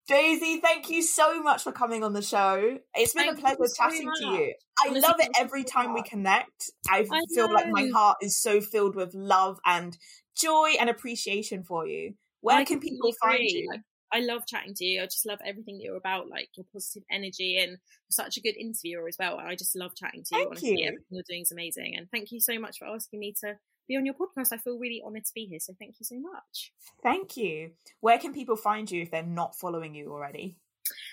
Daisy, 0.06 0.60
thank 0.60 0.90
you 0.90 1.00
so 1.02 1.42
much 1.42 1.62
for 1.62 1.72
coming 1.72 2.04
on 2.04 2.12
the 2.12 2.20
show. 2.20 2.78
It's 2.94 3.14
been 3.14 3.26
thank 3.26 3.38
a 3.38 3.40
pleasure 3.40 3.72
chatting 3.74 4.10
to 4.18 4.26
you. 4.26 4.54
I 4.78 4.90
love 4.90 5.16
it 5.18 5.30
every 5.38 5.64
time 5.64 5.94
we 5.94 6.02
connect. 6.02 6.70
I, 6.88 7.06
I 7.10 7.20
feel 7.34 7.48
know. 7.48 7.54
like 7.54 7.68
my 7.70 7.88
heart 7.88 8.18
is 8.20 8.38
so 8.38 8.60
filled 8.60 8.96
with 8.96 9.14
love 9.14 9.58
and 9.64 9.96
joy 10.36 10.74
and 10.78 10.90
appreciation 10.90 11.62
for 11.62 11.86
you. 11.86 12.14
Where 12.42 12.58
I 12.58 12.64
can 12.64 12.80
people 12.80 13.12
find 13.22 13.40
you? 13.42 13.68
Like, 13.70 13.80
I 14.12 14.20
love 14.20 14.46
chatting 14.46 14.74
to 14.74 14.84
you. 14.84 15.02
I 15.02 15.06
just 15.06 15.26
love 15.26 15.38
everything 15.44 15.78
that 15.78 15.84
you're 15.84 15.96
about, 15.96 16.28
like 16.28 16.48
your 16.56 16.66
positive 16.72 17.04
energy, 17.10 17.56
and 17.58 17.70
you're 17.70 17.78
such 18.10 18.36
a 18.36 18.42
good 18.42 18.56
interviewer 18.56 19.08
as 19.08 19.16
well. 19.18 19.38
I 19.38 19.56
just 19.56 19.74
love 19.74 19.92
chatting 19.96 20.22
to 20.24 20.36
you. 20.36 20.38
Thank 20.38 20.50
honestly, 20.50 20.76
you. 20.76 20.86
everything 20.86 21.06
you're 21.08 21.22
doing 21.26 21.42
is 21.42 21.50
amazing, 21.52 21.94
and 21.96 22.08
thank 22.10 22.30
you 22.30 22.40
so 22.40 22.58
much 22.58 22.78
for 22.78 22.86
asking 22.86 23.20
me 23.20 23.34
to 23.40 23.54
be 23.88 23.96
on 23.96 24.06
your 24.06 24.14
podcast. 24.14 24.48
I 24.52 24.58
feel 24.58 24.78
really 24.78 25.02
honoured 25.04 25.24
to 25.24 25.32
be 25.34 25.46
here. 25.46 25.60
So 25.60 25.74
thank 25.78 25.96
you 26.00 26.04
so 26.04 26.18
much. 26.18 26.72
Thank 27.02 27.36
you. 27.36 27.70
Where 28.00 28.18
can 28.18 28.32
people 28.32 28.56
find 28.56 28.90
you 28.90 29.02
if 29.02 29.10
they're 29.10 29.22
not 29.22 29.56
following 29.56 29.94
you 29.94 30.12
already? 30.12 30.56